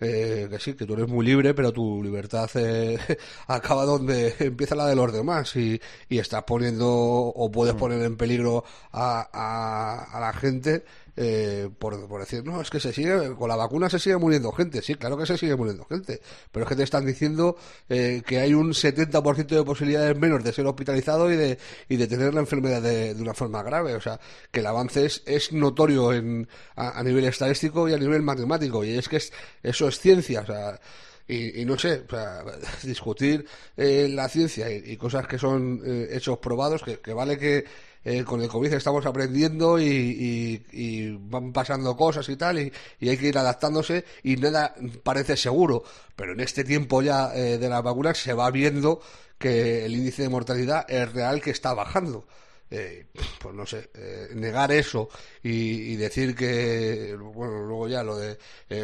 [0.00, 2.98] Eh, que sí, que tú eres muy libre, pero tu libertad eh,
[3.46, 8.16] acaba donde empieza la de los demás y, y estás poniendo o puedes poner en
[8.16, 10.84] peligro a, a, a la gente
[11.16, 14.50] eh, por, por decir, no, es que se sigue, con la vacuna se sigue muriendo
[14.52, 14.82] gente.
[14.82, 17.56] Sí, claro que se sigue muriendo gente, pero es que te están diciendo
[17.88, 21.58] eh, que hay un 70% de posibilidades menos de ser hospitalizado y de,
[21.88, 23.94] y de tener la enfermedad de, de una forma grave.
[23.94, 24.18] O sea,
[24.50, 28.84] que el avance es, es notorio en, a, nivel estadístico y a nivel matemático.
[28.84, 30.40] Y es que es, eso es ciencia.
[30.40, 30.80] O sea,
[31.28, 32.44] y, y no sé, o sea,
[32.82, 33.46] discutir
[33.76, 37.64] eh, la ciencia y, y cosas que son eh, hechos probados, que, que vale que
[38.04, 42.72] eh, con el COVID estamos aprendiendo y, van pasando cosas y tal, y,
[43.08, 45.84] hay que ir adaptándose y nada parece seguro.
[46.16, 49.00] Pero en este tiempo ya eh, de las vacunas se va viendo
[49.38, 52.26] que el índice de mortalidad es real que está bajando.
[52.70, 53.06] Eh,
[53.38, 55.08] pues no sé, eh, negar eso
[55.42, 58.36] y, decir que, bueno, luego ya lo de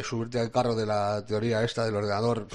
[0.03, 2.47] subirte al carro de la teoría esta del ordenador,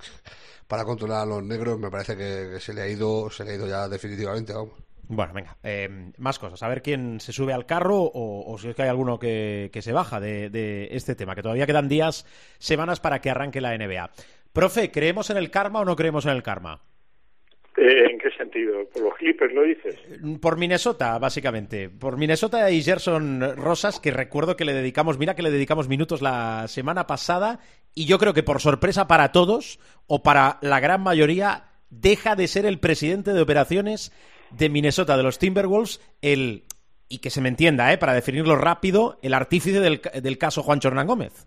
[0.68, 3.52] para controlar a los negros me parece que, que se le ha ido, se le
[3.52, 4.89] ha ido ya definitivamente, vamos.
[5.12, 6.62] Bueno, venga, eh, más cosas.
[6.62, 9.68] A ver quién se sube al carro o, o si es que hay alguno que,
[9.72, 12.24] que se baja de, de este tema, que todavía quedan días,
[12.60, 14.08] semanas para que arranque la NBA.
[14.52, 16.80] Profe, ¿creemos en el karma o no creemos en el karma?
[17.76, 18.88] Eh, ¿En qué sentido?
[18.92, 19.96] ¿Por los Clippers lo dices?
[20.40, 21.90] Por Minnesota, básicamente.
[21.90, 26.22] Por Minnesota y Gerson Rosas, que recuerdo que le dedicamos, mira que le dedicamos minutos
[26.22, 27.58] la semana pasada,
[27.96, 32.46] y yo creo que por sorpresa para todos, o para la gran mayoría, deja de
[32.46, 34.12] ser el presidente de operaciones
[34.50, 36.62] de Minnesota, de los Timberwolves, el,
[37.08, 37.98] y que se me entienda, ¿eh?
[37.98, 41.46] para definirlo rápido, el artífice del, del caso Juan Hernán Gómez.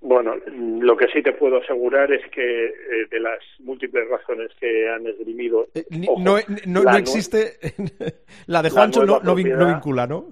[0.00, 2.72] Bueno, lo que sí te puedo asegurar es que eh,
[3.08, 7.58] de las múltiples razones que han esgrimido, Eh, ojo, no, no- la no nue- existe.
[8.46, 10.26] la de la Juancho no, nueva no no vincula, ¿no?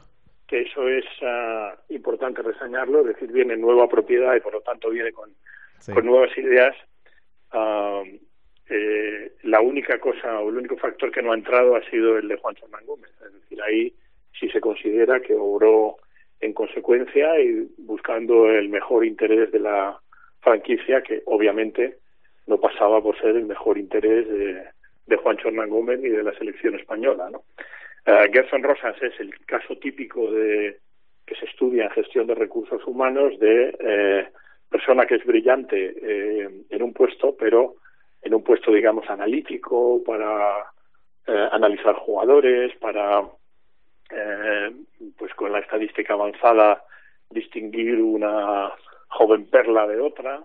[0.49, 4.91] que eso es ah, importante reseñarlo, es decir, viene nueva propiedad y por lo tanto
[4.91, 5.31] viene con,
[5.79, 5.93] Sí.
[5.93, 6.75] con nuevas ideas.
[7.53, 8.03] Ah,
[8.71, 12.29] eh, la única cosa o el único factor que no ha entrado ha sido el
[12.29, 13.11] de Juan Hernán Gómez.
[13.27, 13.93] Es decir, ahí
[14.39, 15.97] sí se considera que obró
[16.41, 19.99] en consecuencia y buscando el mejor interés de la
[20.41, 21.99] franquicia, que obviamente
[22.47, 24.63] no pasaba por ser el mejor interés de,
[25.07, 27.29] de Juan Hernán Gómez ni de la selección española.
[27.31, 27.43] ¿no?
[28.07, 30.79] Eh, Gerson Rosas es el caso típico de
[31.27, 34.29] que se estudia en gestión de recursos humanos de eh,
[34.69, 37.77] persona que es brillante eh, en un puesto, pero
[38.23, 40.67] en un puesto, digamos, analítico para
[41.27, 43.23] eh, analizar jugadores, para
[44.11, 44.73] eh,
[45.17, 46.83] pues con la estadística avanzada,
[47.31, 48.73] distinguir una
[49.09, 50.43] joven perla de otra,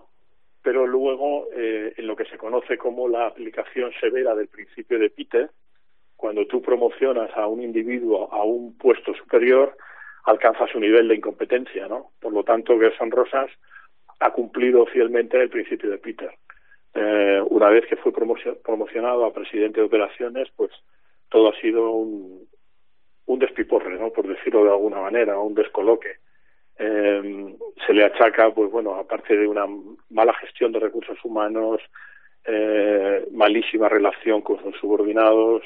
[0.62, 5.10] pero luego eh, en lo que se conoce como la aplicación severa del principio de
[5.10, 5.50] Peter,
[6.16, 9.76] cuando tú promocionas a un individuo a un puesto superior,
[10.24, 12.10] alcanza su nivel de incompetencia, ¿no?
[12.20, 13.50] Por lo tanto, Gerson Rosas
[14.20, 16.30] ha cumplido fielmente el principio de Peter.
[16.98, 20.70] Eh, una vez que fue promocio- promocionado a presidente de operaciones, pues
[21.28, 22.48] todo ha sido un,
[23.26, 24.10] un despiporre, ¿no?
[24.10, 26.16] Por decirlo de alguna manera, un descoloque.
[26.78, 27.54] Eh,
[27.86, 29.66] se le achaca, pues bueno, aparte de una
[30.10, 31.80] mala gestión de recursos humanos,
[32.46, 35.62] eh, malísima relación con sus subordinados,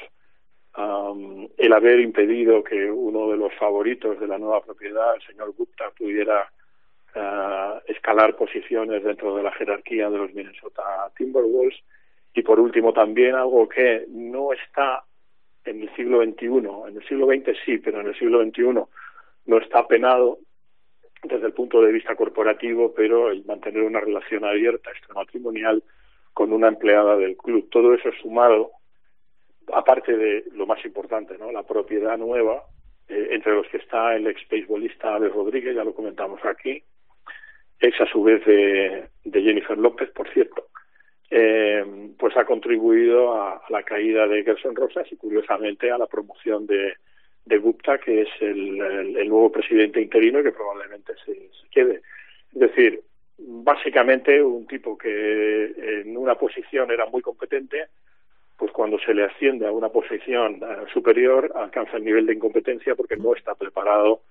[0.73, 5.53] am, el haber impedido que uno de los favoritos de la nueva propiedad, el señor
[5.55, 6.49] Gupta, pudiera
[7.15, 10.83] ah, escalar posiciones dentro de la jerarquía de los Minnesota
[11.17, 11.79] Timberwolves
[12.33, 15.03] y por último también algo que no está
[15.65, 16.45] en el siglo XXI,
[16.89, 18.63] en el siglo XX sí, pero en el siglo XXI
[19.45, 20.39] no está penado
[21.23, 25.83] desde el punto de vista corporativo, pero el mantener una relación abierta extramatrimonial
[26.33, 27.69] con una empleada del club.
[27.69, 28.71] Todo eso sumado,
[29.71, 31.51] aparte de lo más importante, ¿no?
[31.51, 32.63] la propiedad nueva,
[33.07, 36.83] eh, entre los que está el ex beisbolista Alex Rodríguez, ya lo comentamos aquí,
[37.81, 40.67] ex a su vez de, de Jennifer López, por cierto,
[41.29, 41.83] eh,
[42.17, 46.93] pues ha contribuido a, la caída de Gerson Rosas y curiosamente a la promoción de,
[47.45, 51.69] de Gupta, que es el, el- el nuevo presidente interino y que probablemente se, se
[51.71, 52.01] quede.
[52.53, 53.01] Es decir,
[53.37, 57.85] básicamente un tipo que en una posición era muy competente,
[58.57, 62.93] pues cuando se le asciende a una posición eh, superior alcanza el nivel de incompetencia
[62.93, 64.21] porque no está preparado,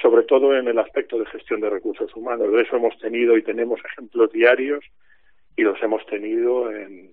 [0.00, 2.52] sobre todo en el aspecto de gestión de recursos humanos.
[2.52, 4.84] De eso hemos tenido y tenemos ejemplos diarios
[5.56, 7.12] y los hemos tenido en,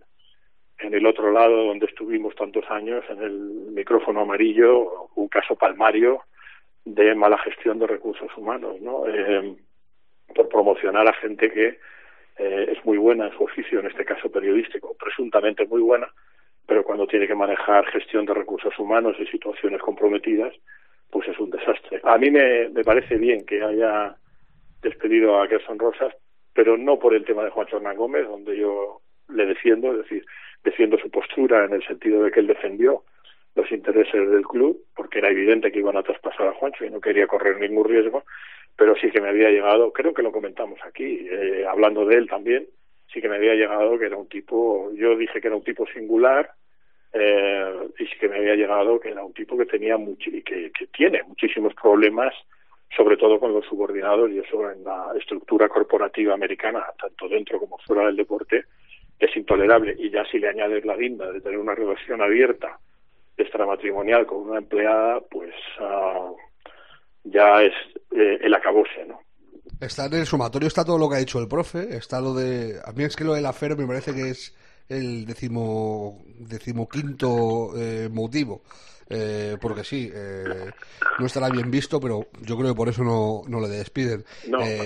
[0.79, 3.33] en el otro lado donde estuvimos tantos años, en el
[3.73, 6.23] micrófono amarillo, un caso palmario
[6.83, 9.07] de mala gestión de recursos humanos, ¿no?
[9.07, 9.55] Eh,
[10.33, 11.79] por promocionar a gente que
[12.37, 16.11] eh, es muy buena en su oficio, en este caso periodístico, presuntamente muy buena,
[16.65, 20.53] pero cuando tiene que manejar gestión de recursos humanos y situaciones comprometidas,
[21.11, 21.99] pues es un desastre.
[22.03, 24.15] A mí me, me parece bien que haya
[24.81, 26.13] despedido a Gerson Rosas,
[26.53, 30.25] pero no por el tema de Juancho Hernán Gómez, donde yo le defiendo, es decir,
[30.63, 33.03] defiendo su postura en el sentido de que él defendió
[33.55, 37.01] los intereses del club, porque era evidente que iban a traspasar a Juancho y no
[37.01, 38.23] quería correr ningún riesgo,
[38.77, 42.29] pero sí que me había llegado, creo que lo comentamos aquí, eh, hablando de él
[42.29, 42.67] también,
[43.13, 45.85] sí que me había llegado que era un tipo, yo dije que era un tipo
[45.87, 46.51] singular,
[47.13, 51.23] eh, y que me había llegado que era un tipo que tenía y que, tiene
[51.23, 52.33] muchísimos problemas,
[52.95, 57.77] sobre todo con los subordinados, y eso en la estructura corporativa americana, tanto dentro como
[57.79, 58.65] fuera del deporte,
[59.19, 59.95] es intolerable.
[59.97, 62.79] Y ya si le añades la guinda de tener una relación abierta,
[63.37, 66.31] extramatrimonial con una empleada, pues ah,
[67.23, 67.73] ya es
[68.11, 69.19] eh, el acabose, ¿no?
[69.79, 72.79] Está en el sumatorio está todo lo que ha dicho el profe, está lo de...
[72.85, 74.55] A mí es que lo del afero me parece que es
[74.89, 78.61] el decimo, decimoquinto eh, motivo.
[79.13, 80.71] Eh, porque sí, eh,
[81.19, 84.23] no estará bien visto, pero yo creo que por eso no, no le despiden.
[84.47, 84.79] No, Eh,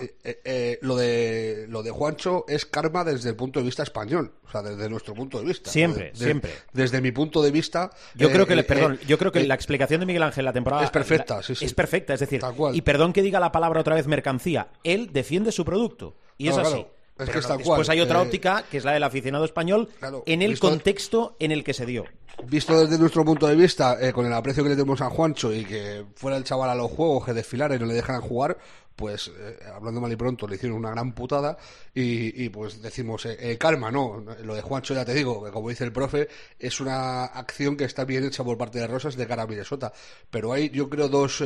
[0.00, 3.82] eh, eh, eh, lo de lo de Juancho es karma desde el punto de vista
[3.82, 5.70] español, o sea, desde nuestro punto de vista.
[5.70, 6.50] Siempre, De- siempre.
[6.74, 7.90] Desde mi punto de vista.
[8.14, 10.04] Yo eh, creo que, le, eh, perdón, eh, yo creo que eh, la explicación de
[10.06, 11.64] Miguel Ángel la temporada Es perfecta, la- sí, sí.
[11.64, 12.76] Es perfecta, es decir, Tal cual.
[12.76, 16.58] y perdón que diga la palabra otra vez mercancía, él defiende su producto y es
[16.58, 16.70] así.
[16.72, 16.90] claro,
[17.24, 18.92] es Pero que es no, tal después cual, hay otra eh, óptica que es la
[18.92, 22.04] del aficionado español Claro, en el visto- contexto en el que se dio.
[22.46, 25.52] Visto desde nuestro punto de vista, eh, con el aprecio que le tenemos a Juancho
[25.52, 28.56] y que fuera el chaval a los juegos, que desfilara y no le dejaran jugar,
[28.96, 31.58] pues eh, hablando mal y pronto, le hicieron una gran putada
[31.94, 35.68] y, y, pues decimos, eh, karma, no, lo de Juancho ya te digo, que como
[35.68, 39.26] dice el profe, es una acción que está bien hecha por parte de Rosas de
[39.26, 39.92] cara a Minnesota,
[40.30, 41.42] pero hay yo creo dos,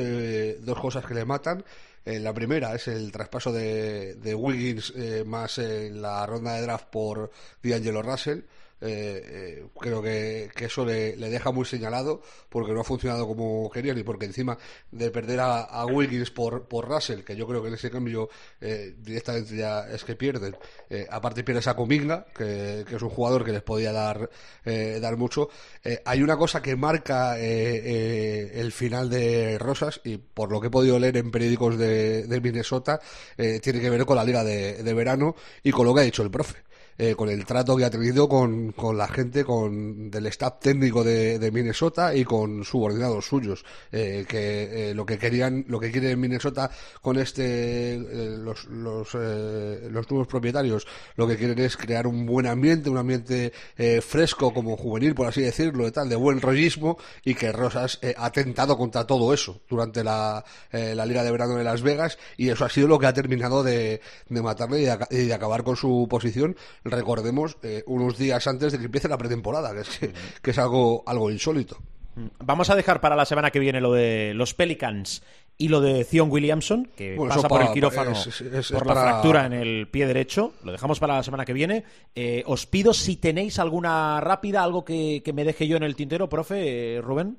[0.61, 1.65] dos cosas que le matan.
[2.05, 6.63] Eh, la primera es el traspaso de, de Wiggins eh, más eh, la ronda de
[6.63, 7.31] draft por
[7.63, 8.41] D'Angelo Russell.
[8.87, 12.21] Eh, eh, creo que, eso le, deja muy señalado
[12.51, 14.59] porque no ha funcionado como querían y porque encima
[14.91, 18.29] de perder a, a Wiggins por, por Russell, que yo creo que en ese cambio
[18.61, 20.55] eh, directamente ya es que pierden,
[20.91, 24.29] eh, aparte pierdes a Cominga, que, es un jugador que les podía dar,
[24.65, 25.49] dar mucho.
[26.05, 30.99] Hay una cosa que marca el final de Rosas y por lo que he podido
[30.99, 33.01] leer en periódicos de, de Minnesota,
[33.37, 36.23] tiene que ver con la liga de, de verano y con lo que ha dicho
[36.23, 36.74] el profe.
[36.99, 41.03] Eh, con el trato que ha tenido con, con la gente con del staff técnico
[41.03, 45.91] de, de Minnesota y con subordinados suyos eh, que eh, lo que querían lo que
[45.91, 46.71] quiere Minnesota
[47.01, 50.87] con este eh, los los, eh, los nuevos propietarios
[51.17, 55.27] lo que quieren es crear un buen ambiente un ambiente eh, fresco como juvenil por
[55.27, 59.35] así decirlo de tal de buen rollismo y que Rosas eh, ha tentado contra todo
[59.35, 62.99] eso durante la, la liga de verano de Las Vegas y eso ha sido lo
[62.99, 67.83] que ha terminado de, de matarle y y de acabar con su posición recordemos eh,
[67.87, 70.01] unos días antes de que empiece la pretemporada que es,
[70.43, 71.79] que, es algo algo insólito
[72.39, 75.25] Vamos a dejar para la semana que viene lo de los Pelicans
[75.59, 78.87] y lo de Zion Williamson, que Bueno, pasa por el quirófano es- es- es por
[78.87, 80.53] la para- fractura en el pie derecho.
[80.63, 81.83] Lo dejamos para la semana que viene.
[82.15, 85.97] Eh, os pido si tenéis alguna rápida, algo que, que me deje yo en el
[85.97, 87.37] tintero, profe, eh, Rubén.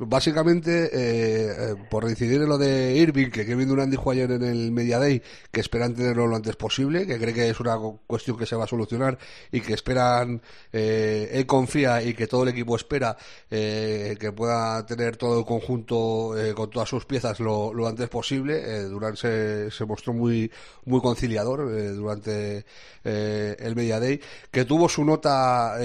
[0.00, 4.44] Básicamente, eh, eh, por incidir en lo de Irving, que Kevin Durant dijo ayer en
[4.44, 5.20] el Media Day
[5.50, 8.54] que esperan tenerlo lo antes posible, que cree que es una cu- cuestión que se
[8.54, 9.18] va a solucionar
[9.50, 10.40] y que esperan,
[10.72, 13.16] eh, él confía y que todo el equipo espera
[13.50, 18.84] eh, que pueda tener todo el conjunto con todas sus piezas lo, lo antes posible.
[18.84, 20.48] Durant se, mostró muy,
[20.84, 22.64] muy conciliador durante
[23.02, 24.20] el Media Day,
[24.52, 25.76] que tuvo su nota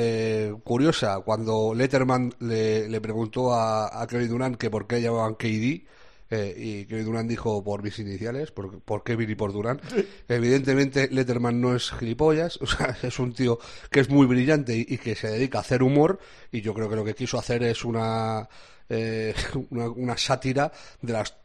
[0.63, 5.85] curiosa cuando Letterman le, le preguntó a Kevin Durant que por qué llamaban KD.
[6.29, 9.81] eh, y Kevin Durant dijo por mis iniciales, por, por Kevin y por Durant.
[10.27, 13.59] Evidentemente, Letterman no es gilipollas, o sea, es un tío
[13.91, 16.19] que es muy brillante y, y que se dedica a hacer humor.
[16.51, 18.47] Y yo creo que lo que quiso hacer es una,
[18.89, 19.33] eh,
[19.69, 21.35] una, una sátira de las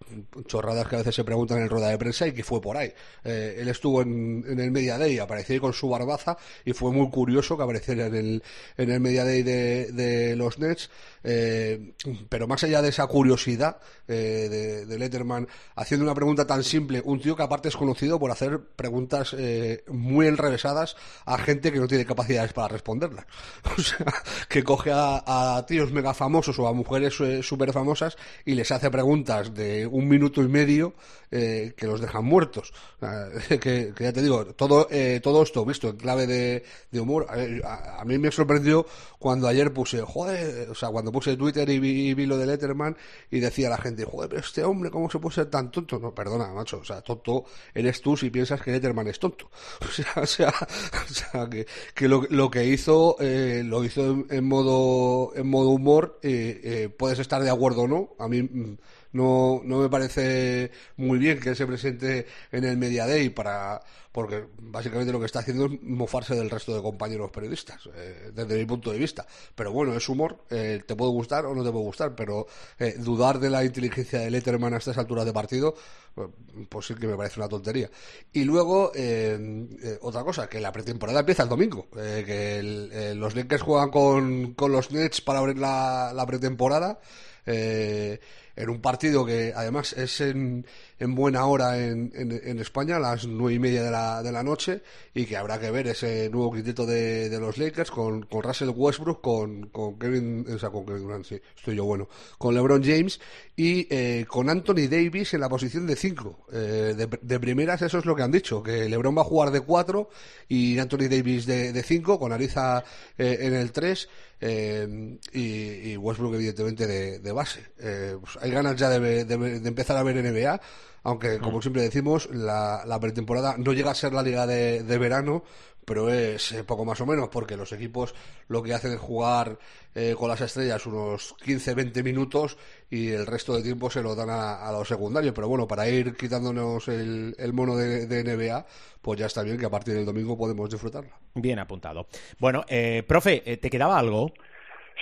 [0.47, 2.79] chorradas que a veces se preguntan en el rueda de prensa y que fue por
[2.79, 2.91] ahí.
[3.25, 6.93] Eh, él estuvo en, en el Media Day, apareció ahí con su barbaza y fue
[6.93, 8.43] muy curioso que apareciera en el,
[8.79, 10.89] en el Media Day de, de los Nets.
[11.25, 11.95] Eh,
[12.29, 17.21] pero más allá de esa curiosidad eh, de, Letterman haciendo una pregunta tan simple, un
[17.21, 21.89] tío que aparte es conocido por hacer preguntas eh, muy enrevesadas a gente que no
[21.89, 23.27] tiene capacidades para responderlas.
[23.79, 24.07] O sea,
[24.49, 28.91] que coge a, a tíos mega famosos o a mujeres súper famosas y les hace
[28.91, 30.95] preguntas de un minuto y medio
[31.31, 32.73] eh, que los dejan muertos.
[33.49, 36.65] Que, que ya te digo, todo, eh, todo esto visto en clave de,
[37.01, 37.27] humor.
[37.29, 38.87] A, a- a mí me sorprendió
[39.19, 42.97] cuando ayer puse, joder, o sea, cuando puse Twitter y vi, vi lo de Letterman
[43.31, 45.99] y decía la gente, joder, pero este hombre, ¿cómo se puede ser tan tonto?
[45.99, 47.45] No, perdona, macho, o sea, tonto
[47.75, 49.51] eres tú si piensas que Letterman es tonto.
[49.89, 54.27] O sea, o sea, o sea, que, que lo, que hizo, eh, lo hizo en,
[54.31, 58.43] en modo, en modo humor, eh, eh, puedes estar de acuerdo o no, a mí
[58.43, 58.77] mm,
[59.13, 63.81] no, no me parece muy bien que él se presente en el Media Day para
[64.13, 68.57] porque básicamente lo que está haciendo es mofarse del resto de compañeros periodistas eh, desde
[68.59, 69.27] mi punto de vista.
[69.55, 72.47] Pero bueno es humor eh, te puede gustar o no te puede gustar pero
[72.79, 75.75] eh, dudar de la inteligencia de Letterman a estas alturas de partido
[76.17, 76.27] eh,
[76.69, 77.91] pues sí que me parece una tontería.
[78.33, 83.63] Y luego eh, otra cosa que la pretemporada empieza el domingo que el- los Lakers
[83.63, 86.99] juegan con, con los Nets para abrir la, la pretemporada
[87.47, 88.21] eh,
[88.59, 90.67] en un partido que además es en,
[90.99, 94.33] en buena hora en, en, en España, a las nueve y media de la, de
[94.33, 94.83] la noche,
[95.15, 98.71] y que habrá que ver ese nuevo quinteto de, de los Lakers con, con Russell
[98.75, 102.83] Westbrook, con, con Kevin, o sea, con Kevin Durant, sí, estoy yo bueno, con LeBron
[102.83, 103.21] James
[103.57, 106.47] y eh, con Anthony Davis en la posición de 5.
[106.53, 109.61] de, de primeras eso es lo que han dicho, que LeBron va a jugar de
[109.61, 110.09] 4
[110.49, 112.83] y Anthony Davis de 5, con Ariza
[113.17, 114.09] eh, en el 3
[114.41, 117.61] eh, y, Westbrook evidentemente de, de base.
[117.81, 120.61] Eh, pues hay ganas ya de, de- de empezar a ver NBA,
[121.03, 124.99] aunque como siempre decimos, la, la pretemporada no llega a ser la liga de, de
[124.99, 125.43] verano,
[125.85, 128.15] pero es eh, poco más o menos, porque los equipos
[128.49, 129.59] lo que hacen es jugar
[129.95, 132.59] eh, con las estrellas unos 15-20 minutos
[132.91, 135.33] y el resto de tiempo se lo dan a, a los secundarios.
[135.35, 138.67] Pero bueno, para ir quitándonos el, el mono de, de NBA,
[139.01, 141.17] pues ya está bien que a partir del domingo podemos disfrutarla.
[141.35, 142.07] Bien apuntado.
[142.39, 144.33] Bueno, eh, profe, eh, ¿te quedaba algo?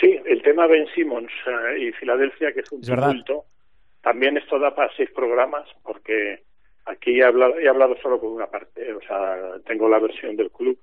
[0.01, 3.13] Sí, el tema Ben Simmons eh, y Filadelfia, que es un Es verdad.
[4.07, 6.45] También esto da para seis programas, porque
[6.85, 10.53] aquí he hablado, he hablado solo con una parte, o sea, tengo la versión del
[10.53, 10.79] club,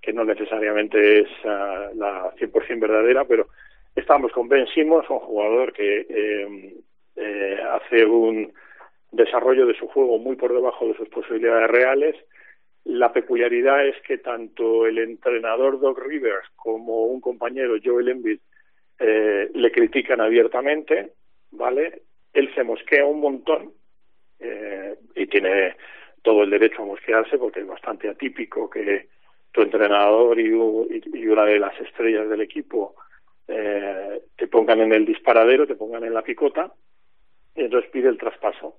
[0.00, 3.48] que no necesariamente es ah, la 100% verdadera, pero
[3.96, 6.74] estamos con Ben un jugador que eh,
[7.16, 8.52] eh, hace un
[9.10, 12.14] desarrollo de su juego muy por debajo de sus posibilidades reales.
[12.84, 18.38] La peculiaridad es que tanto el entrenador Doc Rivers como un compañero Joel Embiid
[19.00, 21.14] eh, le critican abiertamente,
[21.50, 22.02] ¿vale?
[22.32, 23.72] Él se mosquea un montón
[24.38, 25.76] eh, y tiene
[26.22, 29.08] todo el derecho a mosquearse porque es bastante atípico que
[29.52, 32.94] tu entrenador y, una de las estrellas del equipo
[33.48, 36.72] eh, te pongan en el disparadero, te pongan en la picota
[37.54, 38.76] y entonces pide el traspaso.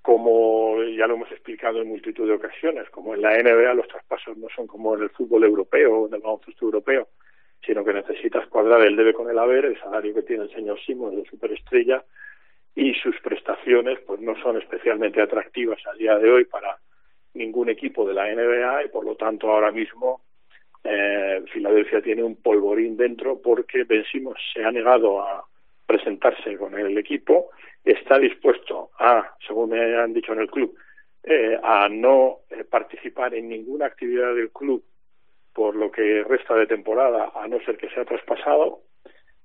[0.00, 4.36] como ya lo hemos explicado en multitud de ocasiones, como en la NBA los traspasos
[4.36, 7.08] no son como en el fútbol europeo o en el baloncesto europeo,
[7.64, 10.80] sino que necesitas cuadrar el debe con el haber, el salario que tiene el señor
[10.80, 12.04] Simons de superestrella
[12.74, 16.78] y sus prestaciones pues no son especialmente atractivas a día de hoy para
[17.34, 20.22] ningún equipo de la NBA y por lo tanto ahora mismo
[20.84, 24.04] eh, Filadelfia tiene un polvorín dentro porque Ben
[24.54, 25.44] se ha negado a
[25.86, 27.50] presentarse con el equipo,
[27.84, 30.74] está dispuesto a, según me han dicho en el club,
[31.22, 34.82] eh, a no eh, participar en ninguna actividad del club
[35.52, 38.80] por lo que resta de temporada, a no ser que sea traspasado,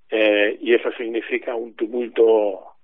[0.09, 2.76] eh, y eso significa un tumulto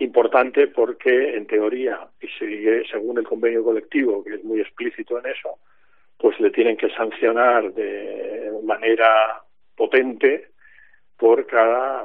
[0.00, 5.26] importante porque, en teoría, y sigue según el convenio colectivo, que es muy explícito en
[5.26, 5.58] eso,
[6.18, 9.42] pues le tienen que sancionar de manera
[9.76, 10.48] potente
[11.16, 12.04] por cada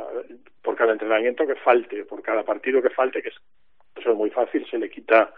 [0.61, 3.35] por cada entrenamiento que falte, por cada partido que falte, que es,
[3.95, 5.31] eso es muy fácil, se le quita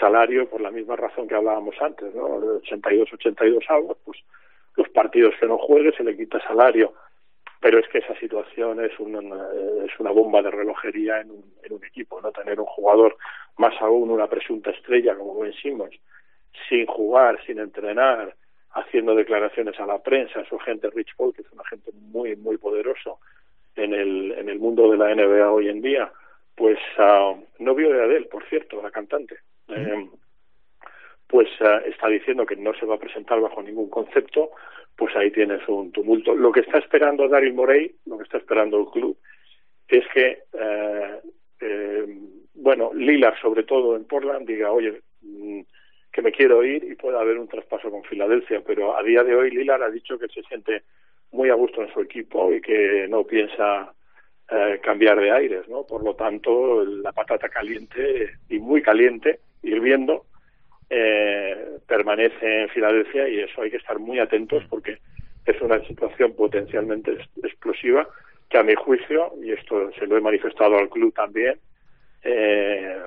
[0.00, 2.24] salario por la misma razón que hablábamos antes, ¿no?
[2.56, 4.18] 82, 82 algo, pues
[4.76, 6.94] los partidos que no juegue se le quita salario.
[7.62, 9.20] Pero es que esa situación es una,
[9.86, 12.32] es una bomba de relojería en un, en un equipo, ¿no?
[12.32, 13.16] Tener un jugador,
[13.56, 15.96] más aún una presunta estrella como Ben Simmons,
[16.68, 18.34] sin jugar, sin entrenar,
[18.72, 22.58] haciendo declaraciones a la prensa, su agente Rich Paul, que es un agente muy, muy
[22.58, 23.20] poderoso
[23.76, 26.10] en el, en el mundo de la NBA hoy en día,
[26.54, 29.36] pues uh, novio de Adele, por cierto, la cantante,
[29.68, 30.08] eh,
[31.26, 34.50] pues uh, está diciendo que no se va a presentar bajo ningún concepto,
[34.96, 36.34] pues ahí tienes un tumulto.
[36.34, 39.16] Lo que está esperando Daryl Morey, lo que está esperando el club,
[39.88, 41.20] es que, eh,
[41.60, 42.18] eh,
[42.54, 45.60] bueno, Lillard, sobre todo en Portland, diga, oye, mm,
[46.12, 49.34] que me quiero ir y pueda haber un traspaso con Filadelfia, pero a día de
[49.34, 50.82] hoy Lillard ha dicho que se siente
[51.30, 53.94] muy a gusto en su equipo y que no piensa
[54.50, 55.84] eh, cambiar de aires, ¿no?
[55.86, 60.26] Por lo tanto, la patata caliente y muy caliente, hirviendo,
[60.90, 64.98] eh, permanece en Filadelfia y eso hay que estar muy atentos porque
[65.46, 68.08] es una situación potencialmente explosiva
[68.48, 71.58] que a mi juicio, y esto se lo he manifestado al club también,
[72.22, 73.00] eh,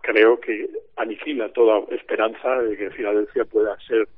[0.00, 4.08] creo que aniquila toda esperanza de que Filadelfia pueda ser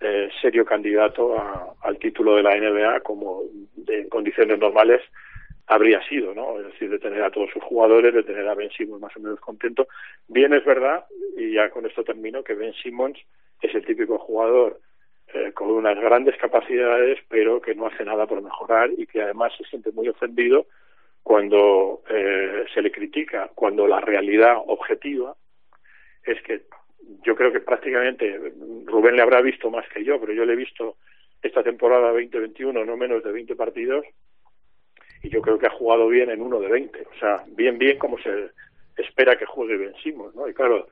[0.00, 3.42] eh, serio candidato a, al título de la NBA como
[3.88, 5.00] en condiciones normales
[5.66, 6.58] habría sido, ¿no?
[6.60, 9.20] Es decir, de tener a todos sus jugadores, de tener a Ben Simmons más o
[9.20, 9.88] menos contento.
[10.28, 11.06] Bien es verdad,
[11.36, 13.18] y ya con esto termino, que Ben Simmons
[13.60, 14.80] es el típico jugador
[15.34, 19.52] eh, con unas grandes capacidades, pero que no hace nada por mejorar y que además
[19.58, 20.66] se siente muy ofendido
[21.22, 25.34] cuando eh, se le critica, cuando la realidad objetiva
[26.24, 26.62] es que
[27.24, 28.52] yo creo que prácticamente
[28.84, 30.96] Rubén le habrá visto más que yo, pero yo le he visto
[31.42, 34.04] esta temporada 2021 no menos de 20 partidos
[35.22, 37.98] y yo creo que ha jugado bien en uno de 20, o sea, bien bien
[37.98, 38.50] como se
[38.96, 40.48] espera que juegue Ben Simmons, ¿no?
[40.48, 40.88] Y claro,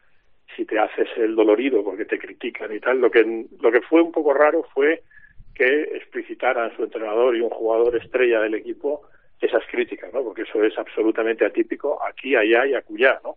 [0.56, 4.02] si te haces el dolorido porque te critican y tal, lo que lo que fue
[4.02, 5.02] un poco raro fue
[5.54, 9.02] que explicitaran su entrenador y un jugador estrella del equipo
[9.44, 10.22] esas críticas, ¿no?
[10.22, 13.36] Porque eso es absolutamente atípico aquí, allá y acullá, ¿no?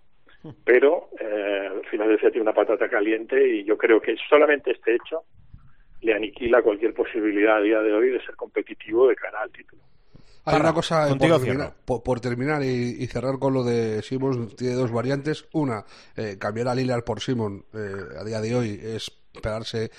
[0.63, 5.23] Pero eh, Filadelfia tiene una patata caliente y yo creo que solamente este hecho
[6.01, 9.81] le aniquila cualquier posibilidad a día de hoy de ser competitivo de cara al título.
[10.47, 14.01] Hay Parra, una cosa por terminar, por, por terminar y, y cerrar con lo de
[14.01, 15.43] Simons, tiene dos variantes.
[15.51, 15.83] Una,
[16.15, 19.91] eh, cambiar a Lillard por Simon eh, a día de hoy es pegarse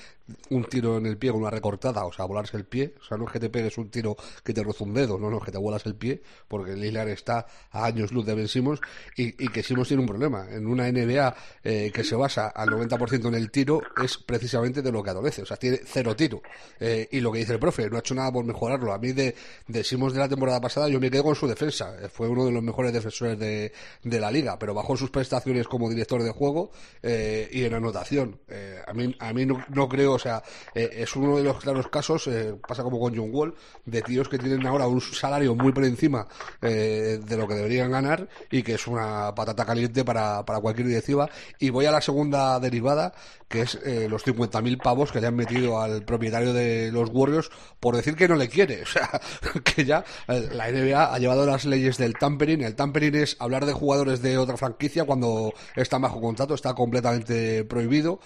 [0.50, 2.94] un tiro en el pie con una recortada, o sea, volarse el pie.
[3.00, 5.30] O sea, no es que te pegues un tiro que te roza un dedo, no,
[5.30, 8.48] no, es que te vuelas el pie, porque Lillard está a años luz de Ben
[8.48, 8.80] Simmons
[9.16, 10.46] y, y que Simmons tiene un problema.
[10.50, 14.92] En una NBA eh, que se basa al 90% en el tiro es precisamente de
[14.92, 16.42] lo que adolece, o sea, tiene cero tiro.
[16.80, 18.92] Eh, y lo que dice el profe, no ha hecho nada por mejorarlo.
[18.92, 19.34] A mí de,
[19.66, 21.96] de Simmons de la temporada pasada yo me quedo con su defensa.
[22.00, 23.72] Eh, Fue uno de los mejores defensores de,
[24.02, 26.70] de la liga, pero bajó sus prestaciones como director de juego
[27.02, 28.40] eh, y en anotación.
[28.48, 30.42] Eh, a mí, a mí no creo, o sea,
[30.74, 33.54] eh, es uno de los claros casos, eh, pasa como con John Wall,
[33.86, 36.26] de tíos que tienen ahora un salario muy por encima
[36.60, 40.88] eh, de lo que deberían ganar y que es una patata caliente para, para cualquier
[40.88, 41.30] directiva.
[41.60, 43.14] Y voy a la segunda derivada,
[43.48, 43.78] que es
[44.10, 47.50] los 50.000 pavos que le han metido al propietario de los Warriors
[47.80, 48.82] por decir que no le quiere.
[48.88, 49.20] O sea,
[49.62, 52.62] que ya la NBA ha llevado las leyes del tampering.
[52.62, 57.64] El tampering es hablar de jugadores de otra franquicia cuando están bajo contrato, está completamente
[57.64, 58.18] prohibido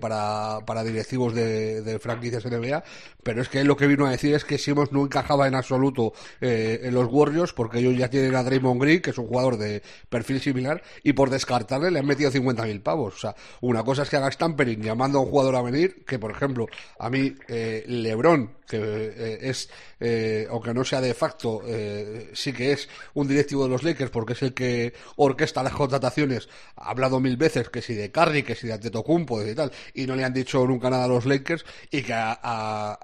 [0.00, 2.82] para, para directivos de, de franquicias NBA.
[3.22, 6.12] Pero es que lo que vino a decir es que Simmons no encajaba en absoluto
[6.40, 9.56] eh, en los Warriors porque ellos ya tienen a Draymond Green, que es un jugador
[9.56, 13.14] de perfil similar, y por descartarle le han metido 50.000 pavos.
[13.14, 16.18] O sea, una cosa es que hagas tampering llamando a un jugador a venir, que
[16.18, 16.66] por ejemplo,
[16.98, 19.68] a mí eh, LeBron, que eh, es,
[20.00, 24.10] eh, aunque no sea de facto, eh, sí que es un directivo de los Lakers
[24.10, 26.48] porque es el que orquesta las contrataciones.
[26.76, 30.06] Ha hablado mil veces que si de Curry, que si de Antetokounmpo y tal, y
[30.06, 32.98] no le han dicho nunca nada a los Lakers y que a, a,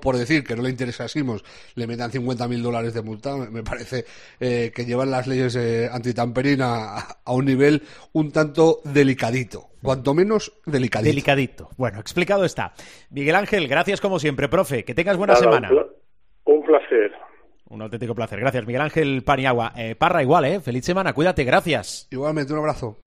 [0.00, 1.42] por decir que no le interesa a Simmons,
[1.74, 3.36] le metan 50 mil dólares de multa.
[3.36, 4.06] Me parece
[4.40, 5.56] eh, que llevan las leyes
[5.92, 9.70] antitamperina a, a un nivel un tanto delicadito.
[9.82, 11.08] Cuanto menos delicadito.
[11.08, 11.68] Delicadito.
[11.76, 12.72] Bueno, explicado está.
[13.10, 14.84] Miguel Ángel, gracias como siempre, profe.
[14.84, 15.70] Que tengas buena Nada, semana.
[16.44, 17.12] Un placer.
[17.68, 18.40] Un auténtico placer.
[18.40, 19.72] Gracias, Miguel Ángel Paniagua.
[19.76, 20.60] Eh, Parra, igual, ¿eh?
[20.60, 21.12] Feliz semana.
[21.12, 22.08] Cuídate, gracias.
[22.10, 22.98] Igualmente, un abrazo.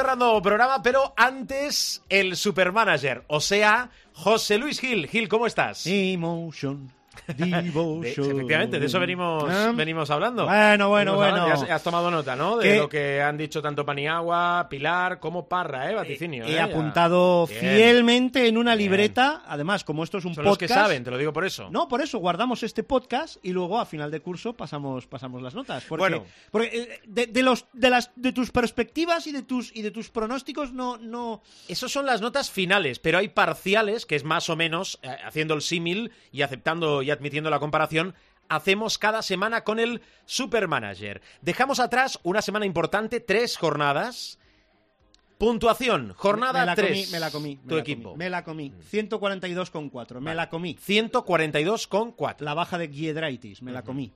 [0.00, 5.06] Cerrando programa, pero antes el supermanager, o sea, José Luis Gil.
[5.08, 5.86] Gil, ¿cómo estás?
[5.86, 6.90] Emotion.
[7.26, 8.30] De- Devotion.
[8.30, 9.72] efectivamente, de eso venimos, Ah.
[9.74, 10.46] venimos hablando.
[10.46, 11.52] Bueno, bueno, Venimos bueno.
[11.64, 12.56] Has, has tomado nota, ¿no?
[12.58, 15.94] De lo que han dicho tanto Paniagua, Pilar, como Parra, ¿eh?
[15.94, 16.44] Vaticinio.
[16.44, 16.54] He ¿eh?
[16.54, 16.64] Ya.
[16.64, 17.60] apuntado Bien.
[17.60, 18.88] fielmente en una Bien.
[18.90, 19.42] libreta.
[19.46, 20.72] Además, como esto es un Son los podcast.
[20.72, 21.68] que saben, te lo digo por eso.
[21.70, 25.54] No, por eso guardamos este podcast y luego a final de curso pasamos, pasamos las
[25.54, 25.84] notas.
[25.88, 26.24] Porque, Bueno.
[26.50, 29.90] porque eh, de, de los, de, las, de tus perspectivas y de tus, y de
[29.90, 34.48] tus pronósticos no, no, Esos son las notas finales, pero hay parciales, que es más
[34.48, 38.14] o menos, eh, haciendo el símil y aceptando y admitiendo la comparación,
[38.48, 41.20] hacemos cada semana con el Supermanager.
[41.42, 44.38] Dejamos atrás una semana importante, tres jornadas.
[45.38, 47.12] Puntuación, jornada me la comí, 3.
[47.12, 47.56] me la comí.
[47.62, 48.10] me Tu la equipo.
[48.10, 48.74] comí, me la comí.
[48.92, 50.20] 142,4.
[50.20, 50.74] Me la comí.
[50.76, 52.40] 142,4.
[52.40, 54.12] La baja de Giedraitis, me la comí.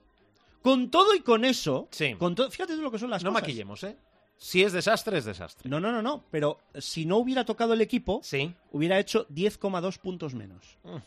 [0.61, 2.13] Con todo y con eso, Sí.
[2.15, 3.41] con fíjate tú lo que son las No cosas.
[3.41, 3.97] maquillemos, ¿eh?
[4.37, 5.67] Si es desastre, es desastre.
[5.69, 6.25] No, no, no, no.
[6.29, 8.53] Pero si no hubiera tocado el equipo, Sí.
[8.71, 10.77] hubiera hecho 10,2 puntos menos.
[10.83, 10.97] Mm.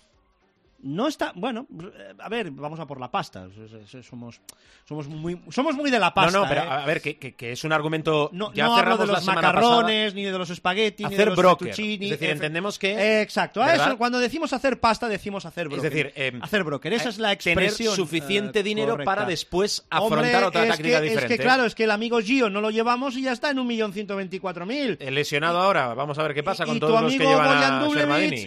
[0.80, 3.48] No está, bueno, eh, a ver, vamos a por la pasta.
[3.64, 4.40] Es- es- Somos,
[4.86, 6.30] somos muy, somos muy de la pasta.
[6.38, 6.68] no, no, pero ¿eh?
[6.68, 8.30] a ver, que, que- que es un argumento.
[8.32, 11.36] No, ya no hablo de los macarrones, ni de los espaguetis, ni de Hacer los
[11.36, 11.70] broker.
[11.70, 13.88] Es decir, eh, entendemos que- eh, exacto, a ¿verdad?
[13.88, 15.90] eso, cuando decimos hacer pasta, decimos hacer Es broker.
[15.92, 17.96] decir, eh, hacer broker, esa es la tener expresión.
[17.96, 19.10] suficiente eh, dinero correcta.
[19.16, 21.34] para después Hombre, afrontar otra es táctica diferente.
[21.34, 23.58] Es que claro, es que el amigo Gio no lo llevamos y ya está en
[23.58, 24.96] 1.124.000.
[25.00, 27.62] El lesionado ahora, vamos a ver qué pasa Y- con y todos los que llevan
[27.62, 27.88] a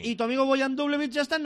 [0.04, 1.44] y tu amigo Boyan Dublevich ya está en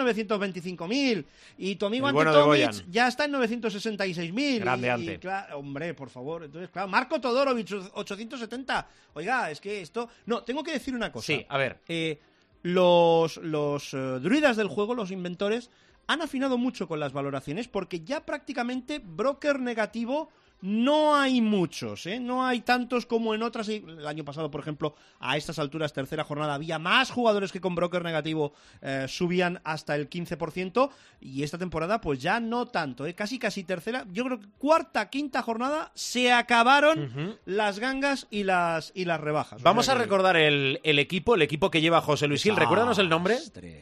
[0.77, 1.25] 925.000
[1.57, 5.13] y tu amigo bueno Ante ya está en 966.000 Grande y, Ante.
[5.13, 8.87] y claro, hombre, por favor, entonces claro, Marco Todorovic 870.
[9.13, 11.27] Oiga, es que esto no, tengo que decir una cosa.
[11.27, 11.79] Sí, a ver.
[11.87, 12.19] Eh,
[12.63, 15.69] los los eh, druidas del juego, los inventores
[16.07, 20.29] han afinado mucho con las valoraciones porque ya prácticamente broker negativo
[20.61, 22.19] no hay muchos, ¿eh?
[22.19, 23.69] No hay tantos como en otras.
[23.69, 27.75] El año pasado, por ejemplo, a estas alturas, tercera jornada, había más jugadores que con
[27.75, 30.89] broker negativo eh, subían hasta el 15%.
[31.21, 33.13] Y esta temporada, pues ya no tanto, ¿eh?
[33.13, 34.05] Casi, casi tercera.
[34.11, 39.61] Yo creo que cuarta, quinta jornada se acabaron las gangas y las, y las rebajas.
[39.61, 42.41] O Vamos sea a que- recordar el, el equipo, el equipo que lleva José Luis
[42.43, 42.55] Gil.
[42.55, 43.37] Recuérdanos el nombre.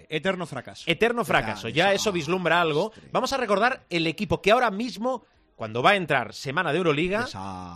[0.09, 0.84] Eterno fracaso.
[0.88, 1.69] Eterno fracaso.
[1.69, 2.91] Ya eso vislumbra algo.
[3.11, 5.26] Vamos a recordar el equipo que ahora mismo,
[5.64, 7.26] cuando va a entrar semana de Euroliga.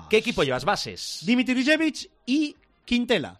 [0.10, 0.66] ¿qué equipo llevas?
[0.66, 1.22] Bases.
[1.26, 3.40] Dimitrijevic y Quintela.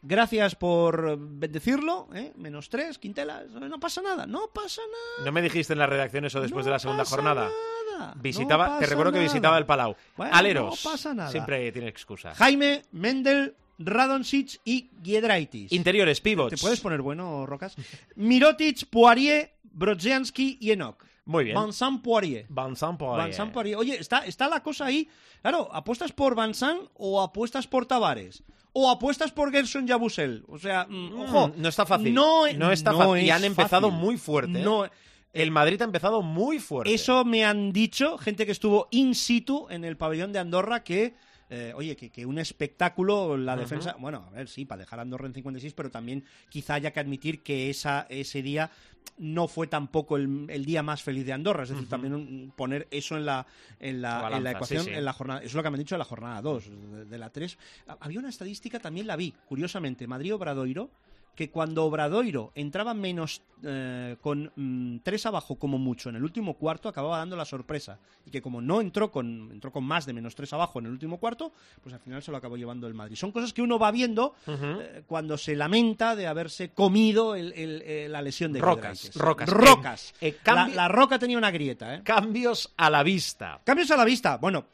[0.00, 2.32] Gracias por bendecirlo, ¿eh?
[2.36, 3.42] Menos tres, Quintela.
[3.50, 5.26] No pasa nada, no pasa nada.
[5.26, 7.50] ¿No me dijiste en la redacción eso después No de la segunda pasa jornada?
[7.98, 9.94] nada, Visitaba, no te recuerdo que visitaba el Palau.
[10.16, 10.82] Bueno, Aleros.
[10.82, 11.30] no pasa nada.
[11.30, 12.34] Siempre tiene excusa.
[12.34, 15.70] Jaime, Mendel, Radonsic y Giedraitis.
[15.70, 16.54] Interiores, pivots.
[16.54, 17.76] ¿Te puedes poner bueno, Rocas?
[18.16, 21.11] Mirotic, Poirier, Brodzianski y Enoch.
[21.24, 21.56] Muy bien.
[21.62, 22.46] Vincent Poirier.
[22.48, 23.26] Vincent Poirier.
[23.26, 23.76] Vincent Poirier.
[23.76, 25.08] Oye, está, está la cosa ahí.
[25.40, 28.42] Claro, ¿apuestas por Vincent o apuestas por Tavares?
[28.72, 30.44] ¿O apuestas por Gerson Yabusel?
[30.48, 31.48] O sea, mm, ojo.
[31.48, 32.14] Mm, no está fácil.
[32.14, 33.24] No, No está no fácil.
[33.24, 34.04] Y han empezado fácil.
[34.04, 34.60] muy fuerte.
[34.60, 34.64] ¿eh?
[34.64, 34.86] No,
[35.32, 36.92] El Madrid ha empezado muy fuerte.
[36.92, 41.14] eso me han dicho gente que estuvo in situ en el pabellón de Andorra que,
[41.50, 45.02] eh, oye, que, que un espectáculo, la defensa, bueno, a ver, sí, para dejar a
[45.02, 48.70] Andorra en 56, pero también quizá haya que admitir que esa, ese día
[49.18, 52.88] no fue tampoco el, el día más feliz de Andorra, es decir, también un- poner
[52.90, 53.46] eso en la,
[53.78, 54.96] en la, Balanza, en la ecuación, sí, sí.
[54.96, 57.04] en la jornada, eso es lo que me han dicho de la jornada 2, de,
[57.04, 57.58] de la 3.
[58.00, 60.90] Había una estadística, también la vi, curiosamente, Madrid-Obradoiro,
[61.34, 66.54] que cuando Obradoiro entraba menos eh, con mm, tres abajo como mucho en el último
[66.54, 70.12] cuarto acababa dando la sorpresa y que como no entró con entró con más de
[70.12, 71.52] menos tres abajo en el último cuarto
[71.82, 74.34] pues al final se lo acabó llevando el Madrid son cosas que uno va viendo
[74.46, 79.48] eh, cuando se lamenta de haberse comido el- el- eh, la lesión de Rocas, rocas.
[79.48, 82.02] rocas Eh, la, la roca tenía una grieta ¿eh?
[82.04, 83.60] Cambios a la vista.
[83.64, 84.36] Cambios a la vista.
[84.36, 84.64] Bueno,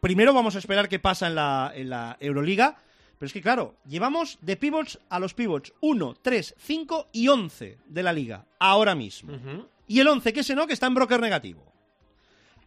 [0.00, 2.76] primero vamos a esperar qué pasa en la, en la Euroliga.
[3.22, 7.78] Pero es que, claro, llevamos de pivots a los pivots 1, 3, 5 y 11
[7.86, 9.38] de la liga, ahora mismo.
[9.86, 11.72] Y el 11, que es no, que está en broker negativo.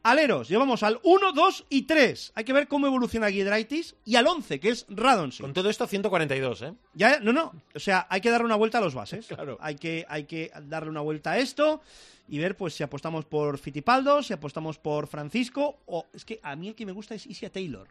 [0.01, 2.31] Aleros, llevamos al 1, 2 y 3.
[2.35, 3.97] Hay que ver cómo evoluciona Giedraitis.
[4.05, 5.41] Y al 11, que es Radonjic.
[5.41, 6.73] Con todo esto, 142, ¿eh?
[6.93, 7.51] Ya, no, no.
[7.73, 9.27] O sea, hay que darle una vuelta a los bases.
[9.35, 9.57] Claro.
[9.59, 11.81] Hay que, hay que darle una vuelta a esto
[12.27, 16.55] y ver pues si apostamos por Fitipaldo, si apostamos por Francisco o es que a
[16.55, 17.87] mí el que me gusta es Isia Taylor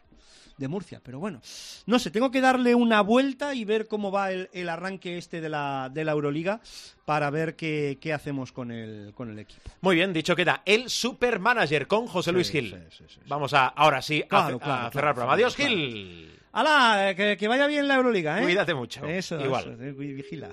[0.57, 1.41] de Murcia, pero bueno,
[1.87, 5.41] no sé, tengo que darle una vuelta y ver cómo va el, el arranque este
[5.41, 6.61] de la, de la Euroliga
[7.05, 9.63] para ver qué, qué hacemos con el, con el equipo.
[9.81, 12.79] Muy bien, dicho queda el supermanager con José Luis Sí, Gil.
[12.91, 13.21] sí, sí.
[13.27, 15.33] Vamos a, ahora sí, a, Claro, a claro, cerrar claro, el programa.
[15.35, 15.57] Adiós.
[15.57, 16.39] Gil.
[16.53, 17.11] ¡Hala!
[17.11, 18.45] eh, Que, que vaya bien la Euroliga, ¿eh?
[18.45, 19.05] Cuídate mucho.
[19.07, 19.77] Eso, Igual.
[19.81, 20.53] eso, vigila.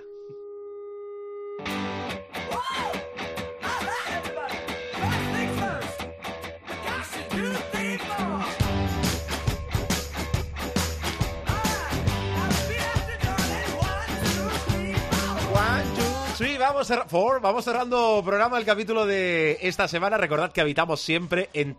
[16.71, 20.17] Vamos, cerra- for- vamos cerrando programa el capítulo de esta semana.
[20.17, 21.77] Recordad que habitamos siempre en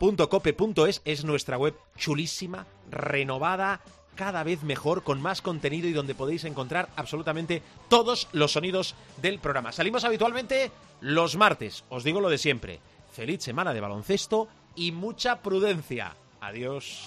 [0.00, 1.02] www.cope.es.
[1.04, 3.80] Es nuestra web chulísima, renovada,
[4.14, 9.38] cada vez mejor, con más contenido y donde podéis encontrar absolutamente todos los sonidos del
[9.38, 9.72] programa.
[9.72, 11.84] Salimos habitualmente los martes.
[11.90, 12.80] Os digo lo de siempre.
[13.12, 16.14] Feliz semana de baloncesto y mucha prudencia.
[16.40, 17.04] Adiós.